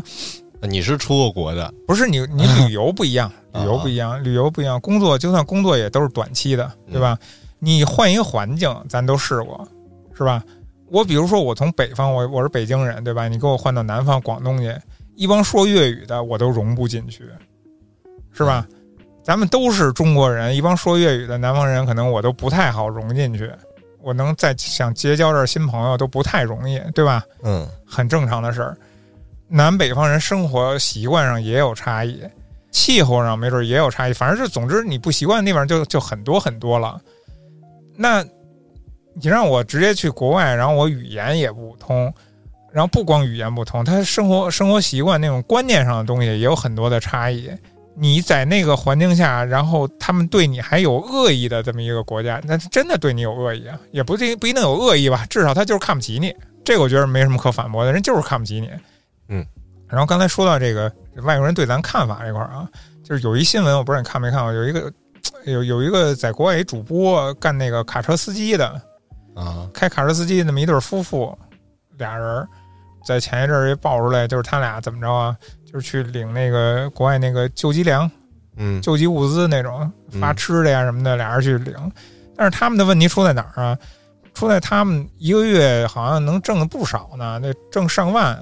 [0.62, 7.18] 你是出过国的，不是你你旅游不一样， 旅游不一样，旅游不一样，工作就算工作也都是短期的，对吧？
[7.58, 9.68] 你换一个环境，咱都试过，
[10.16, 10.43] 是吧？
[10.90, 13.28] 我比如说，我从北方，我我是北京人，对吧？
[13.28, 14.76] 你给我换到南方广东去，
[15.16, 17.24] 一帮说粤语的，我都融不进去，
[18.32, 18.68] 是吧？
[19.24, 23.52] 咱们都是中国人，一帮说粤语的南方人，可能我都不太好融进去。
[24.02, 27.24] 我能再想结交这新朋友都不太容易，对吧？
[27.44, 28.76] 嗯，很正常的事儿。
[29.48, 32.24] 南北方人生活习惯上也有差异，
[32.72, 34.14] 气候上没准也有差异。
[34.14, 37.00] 反正就总之你不习惯的地方就就很多很多了。
[37.96, 38.26] 那
[39.14, 42.14] 你让我直接去国外，然后我语言也不通，
[42.72, 47.49] 然后不光语言不通，他生活生活习惯那种观念上的东西也有很多的差异。
[47.95, 56.34] 你在那个环境下，然后他们对你还有恶意的这么一个国家，那是真的对你有恶意啊，也不一不一定有恶意吧，至少他就是看不起你。
[56.64, 58.70] 这个我觉得没什么可反驳的，人就是看不起你。
[59.28, 59.45] 嗯，
[59.88, 60.89] 然后刚才说到这个
[61.24, 62.70] 外国人对咱看法这块儿啊，
[63.03, 64.89] 就是有一新闻，我不知道你看没看过，有一个
[65.45, 68.82] 有有一个在国外一主播干那个卡车司机的，
[69.36, 71.38] 啊，开卡车司机那么一对夫妇，
[71.97, 72.47] 俩人儿
[73.05, 75.36] 在前一阵儿也爆出来，就是他俩怎么着啊？
[75.65, 78.09] 就是去领那个国外那个救济粮、
[78.57, 81.73] 嗯救济物资那种发吃的呀什么的，俩人去领。
[82.36, 83.77] 但是他们的问题出在哪儿啊？
[84.34, 88.41] 出在他们一个月好像能挣的不少呢，那挣上万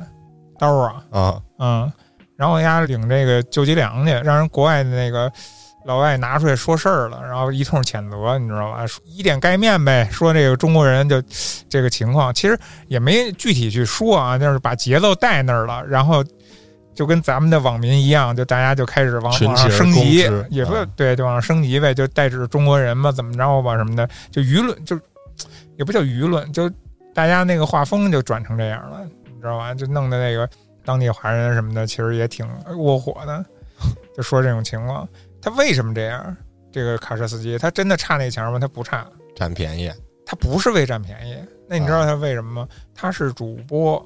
[0.60, 1.92] 刀啊，啊，嗯，
[2.36, 5.32] 然后人家领这个救济粮去，让人国外的那个
[5.88, 8.86] 老外拿出来说事儿了，然后一通谴责，你知道吧？
[9.06, 11.24] 以点盖面呗，说这个中国人就
[11.70, 12.60] 这个情况，其实
[12.90, 16.22] 也没具体去说啊，就是把节奏带那儿了，然后
[16.94, 20.18] 就跟咱们的网民一样，就大家就开始往往上升级，
[20.50, 25.00] 也不、啊对，就往上升级呗，就代指中国人嘛，怎么着吧什么的，就舆论就
[25.78, 26.70] 也不叫舆论，就
[27.14, 29.74] 大家那个画风就转成这样了，你知道吧？
[29.74, 30.50] 就弄得那个
[30.84, 33.46] 当地华人什么的，其实也挺窝火的，
[34.18, 35.08] 就说这种情况，
[35.42, 36.36] 他为什么这样？
[36.72, 38.60] 这个卡车司机他真的差那钱吗？
[38.60, 39.92] 他不差，占便宜，
[40.26, 41.38] 他不是为占便宜。
[41.68, 42.68] 那你知道他为什么吗？
[42.94, 44.04] 他是主播，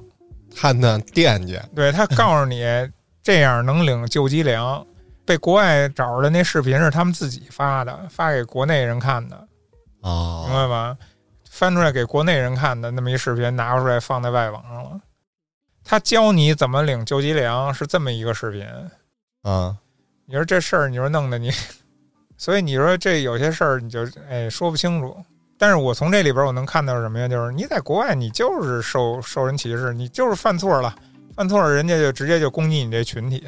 [0.54, 2.64] 探探惦记，对他告诉你
[3.22, 4.84] 这样能领救济粮，
[5.24, 9.48] 被国外找着的那视频是他们自己发的，发给国内人看的，
[10.00, 10.96] 哦，明白吧？
[11.50, 15.00] 翻出来给国内人看的那么一视频，拿出来放在外网上了。
[15.84, 18.66] 他教你怎么领救济粮是这么一个视频。
[19.42, 19.76] 啊，
[20.26, 21.50] 你说这事儿，你说弄的你，
[22.38, 25.16] 所以你说这有些事儿你就哎说不清楚。
[25.58, 27.28] 但是我从这里边我能看到什么呀？
[27.28, 30.94] 就是你在国外，你就是受受人歧视，你就是犯错了，
[31.36, 33.44] 犯错了人家就直接就攻击你这群体，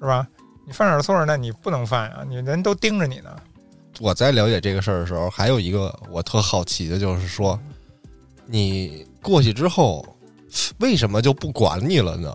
[0.00, 0.26] 是吧？
[0.66, 3.36] 你犯点错，那你不能犯啊，你人都盯着你呢。
[4.00, 7.58] 我在了解这个事儿的时候，还有一个我特好奇的，就是说，
[8.46, 10.04] 你过去之后，
[10.78, 12.34] 为什么就不管你了呢？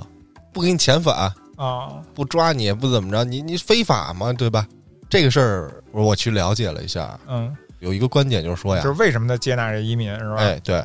[0.53, 1.33] 不给你遣返，
[1.63, 4.67] 啊，不抓你，不怎么着，你你非法嘛，对吧？
[5.07, 10.37] 这个事儿我去了解了一下，嗯，有一个观点就是说呀就，是为什么他接纳这移民是吧？
[10.37, 10.83] 哎，对，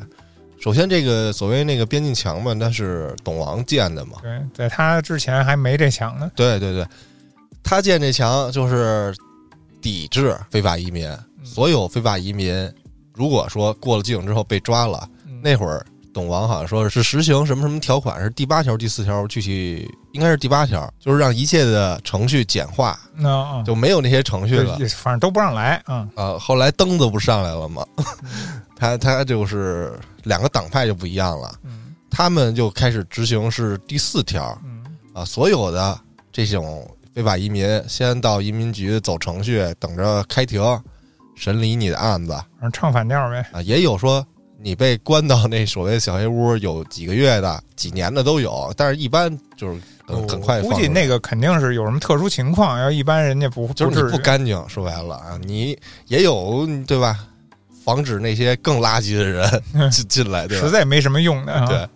[0.59, 6.29] 首先这个所谓那个边境墙嘛，那是董王建的嘛，对，在他之前还没这墙呢。
[6.35, 6.85] 对对对，
[7.63, 9.15] 他建这墙就是
[9.81, 11.09] 抵制非法移民，
[11.43, 12.71] 所有非法移民
[13.13, 15.41] 如果说过了境之后被抓了，嗯。
[15.41, 15.83] 那会儿
[16.17, 22.99] 董王好像说是实行什么什么条款，是第八条、第四条，具体应该是第八条，就是让一切的程序简化，
[23.63, 24.79] 就没有那些程序了。
[24.95, 26.09] 反正都不让来啊。
[26.15, 27.85] 啊，后来灯子不上来了吗？
[28.75, 29.93] 他他就是
[30.23, 35.99] 两个党派就不一样了，嗯他们就开始执行是第四条嗯啊，所有的
[36.31, 40.63] 这种非法移民先到移民局走程序，等着开庭
[41.35, 43.45] 审理你的案子反正唱反调呗。
[43.51, 44.25] 啊，也有说
[44.59, 55.77] 你被关到那所谓的小黑屋有几个月的、几年的都有，但是一般就是很很快估计那个肯定是有什么特殊情况，要一般人家不就是你不干净，说白了啊，你
[56.07, 57.17] 也有对吧？
[57.85, 59.49] 防止那些更垃圾的人
[59.89, 60.71] 进进来，对吧实？
[60.71, 61.65] 在没什么用的啊。
[61.67, 61.87] 对，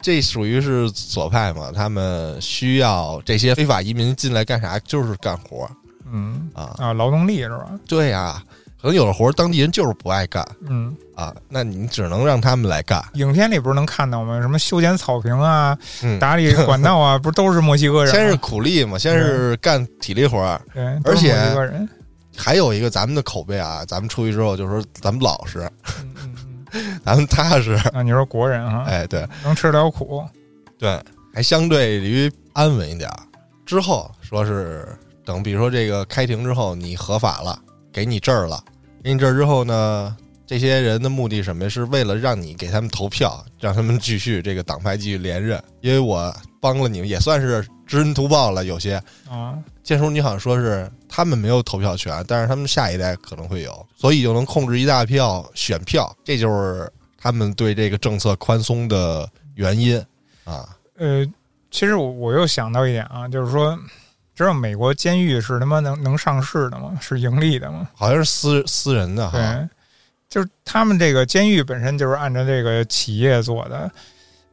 [0.00, 1.72] 这属于是左派嘛？
[1.74, 4.78] 他们需要这些非法移民进来干啥？
[4.80, 5.68] 就是干活
[6.12, 6.74] 嗯啊。
[6.78, 7.70] 啊，劳动力是吧？
[7.88, 8.40] 对呀、
[8.82, 13.00] 可能有的活儿当地人就是不爱干嗯，啊，那你只能让他们来干。
[13.14, 14.40] 影片里不是能看到吗？
[14.42, 18.18] 什么修剪草坪啊、嗯， 打理管道啊，不是都是墨西哥人吗？
[18.18, 21.88] 先是苦力嘛，先是干体力活儿，对，而且墨西哥人。
[22.36, 25.60] 还有一个咱们的口碑啊，咱们出去之后就说咱们老实，
[26.02, 26.36] 嗯嗯
[26.72, 26.98] 嗯。
[27.04, 27.74] 咱们踏实。
[27.92, 30.24] 啊，你说国人啊，哎，对能吃得了苦。
[30.76, 30.98] 对，
[31.32, 33.16] 还相对于安稳一点儿。
[33.64, 34.88] 之后说是
[35.24, 37.56] 等，比如说这个开庭之后，你合法了，
[37.92, 38.64] 给你证儿了，
[39.02, 41.68] 给你证儿之后呢，这些人的目的什么？
[41.68, 45.62] 是为了让你给他们投票，让他们继续这个党派继续连任。
[45.80, 48.64] 因为我帮了你们，也算是知恩图报了。
[48.64, 59.98] 有些啊，建叔，你好像说是他们没有投票权，但是他们下一代可能会有，所以就能控制一大票选票，这就是他们对这个政策宽松的原因
[60.44, 60.68] 啊。
[60.96, 61.26] 呃，
[61.72, 63.76] 其实我我又想到一点啊，就是说，
[64.42, 66.98] 知道美国监狱是他妈能能上市的吗？
[67.00, 67.88] 是盈利的吗？
[67.94, 69.68] 好像是私私人的哈，对，
[70.28, 73.90] 就是他们这个监狱本身就是按照这个企业做的，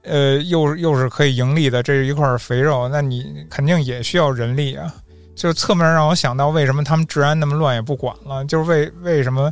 [0.04, 4.94] 呃，又又是可以盈利的，这是一块肥肉，那你肯定也需要人力啊。
[5.40, 8.44] 就侧面让我想到，为什么他们治安那么乱也不管了？
[8.44, 9.52] 就是为为什么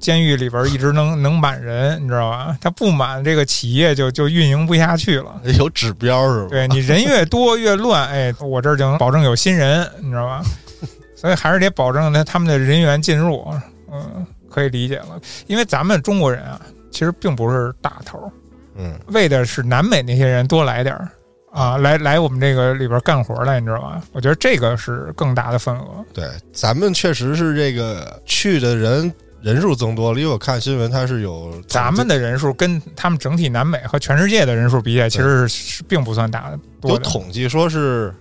[0.00, 2.58] 监狱里边一直能能满人，你知道吧？
[2.60, 5.40] 他不满，这个企业就就运营不下去了。
[5.56, 6.48] 有指标是吧？
[6.50, 10.42] 对你人越多越乱，哎，我这儿就能保证有新人，你知道吧？
[11.14, 13.46] 所以还是得保证他他们的人员进入，
[13.92, 15.20] 嗯，可以理解了。
[15.46, 16.60] 因为咱们中国人啊，
[16.90, 18.28] 其实并不是大头，
[18.74, 21.08] 嗯，为的是南美那些人多来点儿
[21.52, 24.02] 啊，来来我们这个里边干活来，你知道吗？
[24.12, 26.04] 我觉得这个是更大的份额。
[26.14, 36.98] 对，咱们确实是这个去的人人数增多了，因为我看新闻它是有咱们的人数跟他们整体南美和全世界的人数比起来，其实是是并不算大的多有。
[37.00, 38.14] 统计说是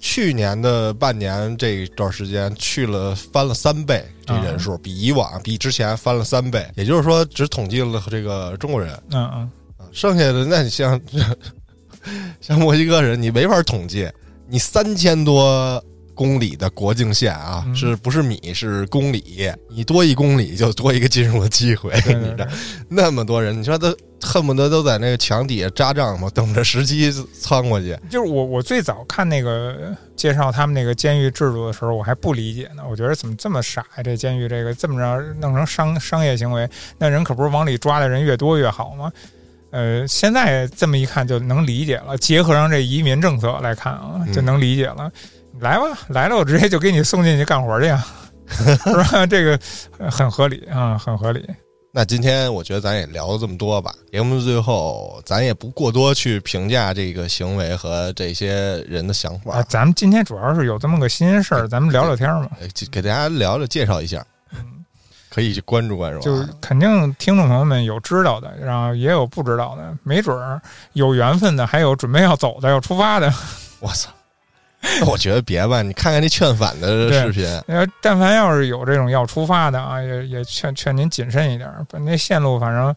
[0.00, 11.00] 去年的半年这段时间去了翻了三倍，这人数比以往比之前翻了三倍，也就是说只统计了这个中国人，嗯嗯，啊剩下的那你像
[12.40, 14.08] 像墨西哥人，你没法统计，
[14.48, 15.82] 你三千多
[16.14, 19.50] 公里的国境线啊，嗯是不是米是公里？
[19.70, 22.46] 你多一公里就多一个进入的机会，对你这
[22.88, 27.98] 那么多人，你说他恨不得都在那个墙底下扎帐篷，等着时机窜过去。
[28.08, 32.84] 就是我我最早看那个介绍他们那个监狱制度的时候，我还不理解呢。
[32.88, 34.02] 我觉得怎么这么傻呀？
[34.02, 39.10] 这监狱这个这么着弄成商商业行为，那人可不是往里抓的人越多越好吗？
[39.72, 45.10] 呃，现在这么一看就能理解了，结合上这移民政策来看啊，嗯就能理解了。
[45.60, 48.04] 来吧，来了，我直接就给你送进去干活去呀，
[48.48, 49.26] 是吧？
[49.26, 49.58] 这个
[49.98, 51.44] 呃很合理啊，很合理。
[51.94, 62.48] 那今天我觉得咱也聊了这么多吧，节目最后咱也不过多去评价这个行为和这些人的想法啊，，咱们今天主要是有这么个新鲜事儿，咱们聊聊天嘛。
[62.60, 64.31] 呃给给大家聊聊介绍一下，嗯，
[65.32, 66.46] 可以去关注关注就是。
[66.60, 70.60] 肯定听众朋友们有知道的，然后也有不知道的，没准儿
[70.92, 73.32] 有缘分的，还有准备要走的、要出发的。
[73.80, 74.10] 我操！
[75.06, 82.94] 我觉得别吧，你看看那劝返的视频，呃，但凡要是有这种要出发的啊，也也劝劝您谨慎一点把，那线路反正，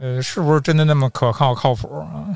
[0.00, 2.30] 呃，是不是真的那么可靠靠谱啊？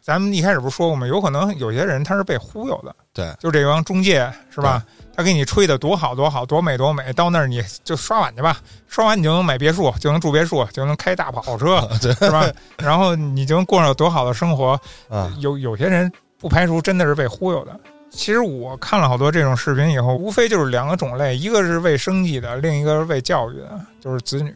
[0.00, 1.08] 咱们一开始不是说过吗？
[1.08, 4.84] 有可能有些人他是被忽悠的，对，就这帮中介是吧？
[5.20, 8.56] 他给你吹的多好多好多美多美，到那儿你就刷碗去吧，
[8.88, 12.50] 刷完你就能买别墅，就能住别墅，就能开大跑车， 是吧？
[12.78, 14.80] 然后你就能过上多好的生活。
[15.10, 17.78] 啊，有有些人不排除真的是被忽悠的。
[18.10, 24.54] 其实我看了好多这种视频以后，无非就是两个种类，一个是为生计的，另一个是为教育的，就是子女。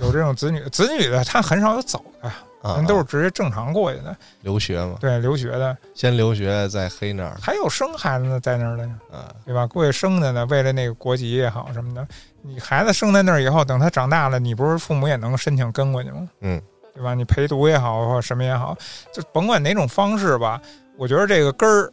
[0.00, 2.32] 有这种子女，子女的他很少有走的，
[2.66, 4.16] 啊人都是直接正常过去的。
[4.42, 9.66] 留学嘛，对，留学的，先留学再黑那儿还有生孩子呢，在那儿的，啊，对吧？
[9.66, 12.06] 过去生的呢，为了那个国籍也好什么的。
[12.42, 16.28] 你孩子生在那儿以后，等他长大了，你不是父母也能申请跟过去吗？
[16.40, 16.60] 嗯，
[16.94, 17.14] 对吧？
[17.14, 18.76] 你陪读也好，或者什么也好，
[19.12, 20.60] 就甭管哪种方式吧，
[20.96, 21.92] 我觉得这个根儿，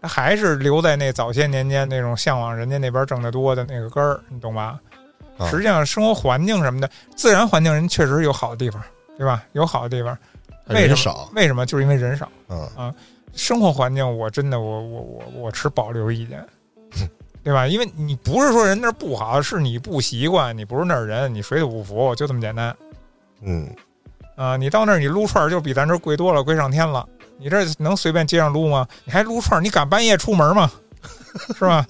[0.00, 4.78] 他还是留在那早些年间那种向往人家那边挣得多的那个根儿，你懂吧？
[5.38, 8.82] 啊实际上，生活环境什么的，自然环境人确实有好的地方，
[9.22, 9.44] 对吧？
[9.52, 10.18] 有好的地方，
[10.66, 11.64] 为什么少，为什么？
[11.64, 12.28] 就是因为人少。
[12.48, 12.92] 嗯，
[13.34, 16.44] 生活环境，我真的我我我我持保留意见，
[17.44, 17.68] 对吧？
[17.68, 22.76] 因为你不是说人那儿不好，是你不习惯，你不是那儿人，你水土不服，就这么简单
[23.42, 23.72] 嗯，
[24.34, 24.56] 啊！
[24.56, 27.08] 你到那儿你撸串儿就比咱这儿贵多了，贵上天了。
[27.38, 28.84] 你这能随便街上撸吗？
[29.04, 30.68] 你还撸串儿，你敢半夜出门吗？
[31.54, 31.86] 是吧？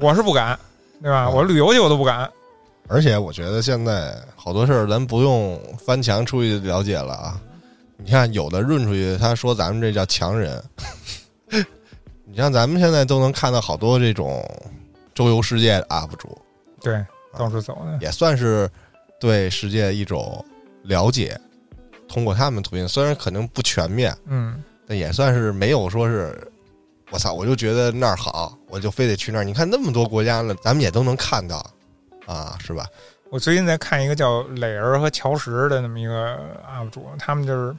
[0.00, 0.58] 我是不敢，
[1.02, 1.28] 对吧？
[1.28, 2.26] 我旅游去我都不敢。
[2.88, 7.40] 而且我觉得现在好多事儿咱不用翻墙出去了解了啊。
[7.96, 10.62] 你看，有的润出去，他说咱们这叫强人。
[12.24, 14.44] 你像咱们现在都能看到好多这种
[15.14, 16.38] 周游世界的 UP 主，
[16.80, 17.04] 对，
[17.36, 18.70] 到处走的，也算是
[19.18, 20.44] 对世界一种
[20.82, 21.38] 了解。
[22.06, 26.50] 通过他们途径，虽然可能不全面，嗯，但也算是没有说是，
[27.10, 29.44] 我操，我就觉得那儿好，我就非得去那儿。
[29.44, 31.64] 你看那么多国家了，咱们也都能看到
[32.28, 32.86] 啊，是吧？
[33.30, 37.74] 我最近在看一个叫磊儿和乔石的那么一个 UP 主，他们就是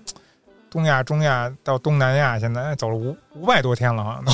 [0.69, 4.31] 东亚、中亚到东南亚，现在走了五五百多天了，好像都、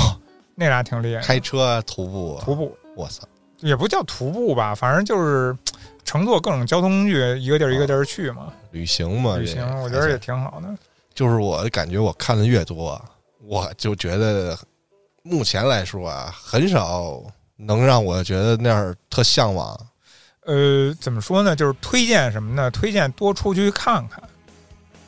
[0.54, 1.22] 那俩挺厉害。
[1.22, 3.26] 开车啊徒步啊，徒步我操，
[3.60, 5.56] 也不叫徒步吧，反正就是
[6.04, 8.52] 乘坐各种交通工具，一个地儿一个地儿去嘛。
[8.70, 10.68] 旅行嘛，旅行我觉得也挺好的。
[11.14, 13.02] 就是我感觉我看的越多，
[13.42, 14.54] 我就觉得
[15.22, 17.22] 目前来说啊，很少
[17.56, 19.74] 能让我觉得那儿特向往。
[20.46, 21.54] 呃，怎么说呢？
[21.54, 22.70] 就是推荐什么呢？
[22.70, 24.22] 推荐多出去看看，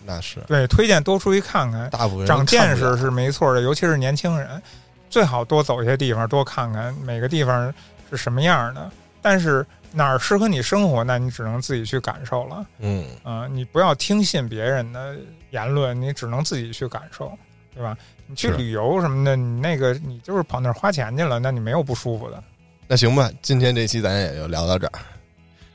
[0.04, 4.60] 那是对，推荐多出去看看，大部分长见识是没错的，尤其是年轻人，
[5.08, 7.72] 最好多走一些地方，多看看每个地方
[8.10, 8.90] 是什么样的。
[9.22, 12.66] 但是哪儿适合你生活，那你只能自己去感受了。
[12.78, 15.16] 嗯，啊、你不要听信别人的
[15.50, 17.30] 言论，你只能自己去感受，
[17.74, 17.96] 对吧？
[18.26, 22.42] 你去旅游什么的，你那个你就是跑那儿花钱去了，那你没有不舒服的。
[22.86, 24.92] 那行吧，今天这期咱也就聊到这儿，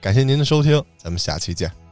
[0.03, 1.82] 感谢您的收听，咱们下期见。